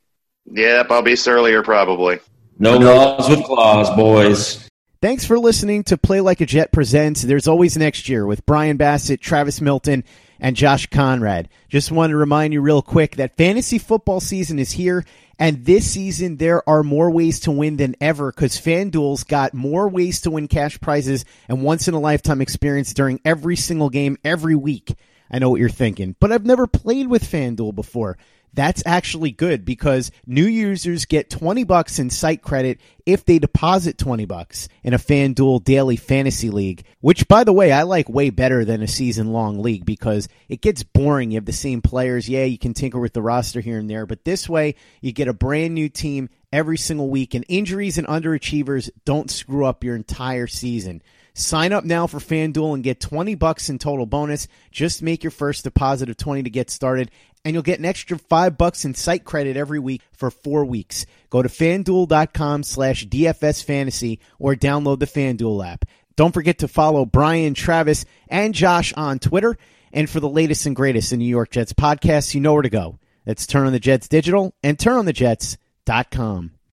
[0.51, 2.19] Yep, I'll be surlier probably.
[2.59, 4.69] No laws with claws, boys.
[5.01, 7.23] Thanks for listening to Play Like a Jet Presents.
[7.23, 10.03] There's always next year with Brian Bassett, Travis Milton,
[10.39, 11.49] and Josh Conrad.
[11.69, 15.05] Just want to remind you real quick that fantasy football season is here.
[15.39, 19.87] And this season, there are more ways to win than ever because FanDuel's got more
[19.87, 24.17] ways to win cash prizes and once in a lifetime experience during every single game
[24.23, 24.95] every week.
[25.29, 28.17] I know what you're thinking, but I've never played with FanDuel before.
[28.57, 33.99] That's actually good because new users get 20 bucks in site credit if they deposit
[33.99, 38.31] 20 bucks in a FanDuel daily fantasy league, which by the way, I like way
[38.31, 41.29] better than a season long league because it gets boring.
[41.29, 42.27] You have the same players.
[42.27, 45.27] Yeah, you can tinker with the roster here and there, but this way you get
[45.27, 49.95] a brand new team every single week, and injuries and underachievers don't screw up your
[49.95, 51.03] entire season.
[51.35, 54.47] Sign up now for FanDuel and get 20 bucks in total bonus.
[54.71, 57.11] Just make your first deposit of 20 to get started,
[57.47, 61.05] and you'll get an extra 5 bucks in site credit every week for 4 weeks.
[61.29, 65.85] Go to fanduel.com slash DFS fantasy or download the FanDuel app.
[66.17, 69.57] Don't forget to follow Brian, Travis, and Josh on Twitter.
[69.93, 72.69] And for the latest and greatest in New York Jets podcasts, you know where to
[72.69, 72.99] go.
[73.23, 76.56] That's Turn on the Jets Digital and turnonthejets.com.